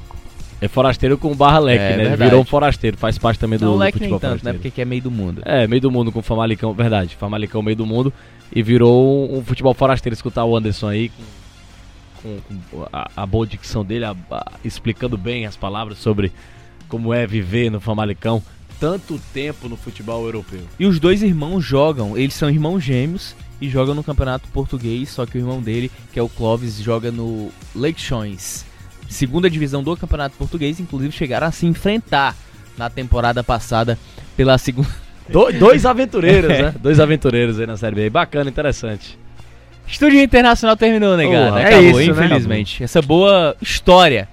[0.62, 2.04] É forasteiro com barra leque, É, né?
[2.10, 2.24] verdade.
[2.26, 4.38] Virou um forasteiro, faz parte também do, Não, do leque nem futebol tanto, né?
[4.38, 4.58] forasteiro.
[4.60, 5.42] Porque aqui é meio do mundo.
[5.44, 7.16] É, meio do mundo com o Famalicão, verdade.
[7.16, 8.14] Famalicão meio do mundo.
[8.54, 10.14] E virou um, um futebol forasteiro.
[10.14, 11.10] Escutar o Anderson aí
[12.22, 16.32] com, com- com a, a boa dicção dele, a- a- explicando bem as palavras sobre
[16.96, 18.42] como é viver no Famalicão.
[18.80, 20.62] tanto tempo no futebol europeu.
[20.80, 25.26] E os dois irmãos jogam, eles são irmãos gêmeos e jogam no campeonato português, só
[25.26, 28.66] que o irmão dele, que é o Clóvis, joga no Leixões.
[29.10, 32.36] Segunda divisão do campeonato português, inclusive chegaram a se enfrentar
[32.78, 33.98] na temporada passada
[34.38, 34.90] pela segunda.
[35.30, 36.62] Do- dois aventureiros, É.
[36.64, 36.76] né?
[36.82, 38.10] Dois aventureiros aí na Série B.
[38.10, 39.18] Bacana, interessante.
[39.88, 41.48] Estúdio Internacional terminou, negado.
[41.50, 42.26] Porra, é Acabou, isso, né?
[42.26, 42.84] infelizmente.
[42.84, 44.28] Essa boa história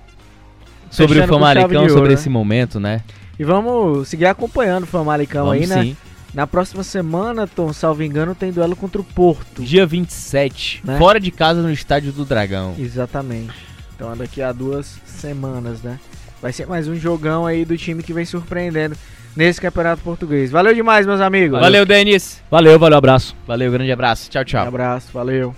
[0.92, 3.00] sobre Fechando o Famalicão, de sobre ouro, esse momento, né?
[3.38, 5.82] E vamos seguir acompanhando o Famalicão Vamos aí, né?
[5.82, 5.96] sim.
[6.34, 9.62] Na próxima semana, Tom, salvo engano, tem duelo contra o Porto.
[9.62, 10.96] Dia 27, Né?
[10.98, 12.74] fora de casa no Estádio do Dragão.
[12.78, 13.52] Exatamente.
[13.94, 15.98] Então é daqui a duas semanas, né?
[16.40, 18.96] Vai ser mais um jogão aí do time que vem surpreendendo
[19.36, 20.50] nesse Campeonato Português.
[20.50, 21.60] Valeu demais, meus amigos.
[21.60, 22.42] Valeu, Denis.
[22.50, 23.36] Valeu, valeu, abraço.
[23.46, 24.30] Valeu, grande abraço.
[24.30, 24.64] Tchau, tchau.
[24.64, 25.54] Um abraço, valeu.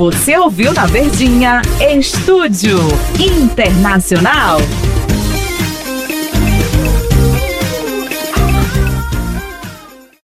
[0.00, 2.78] Você ouviu na Verdinha Estúdio
[3.18, 4.56] Internacional.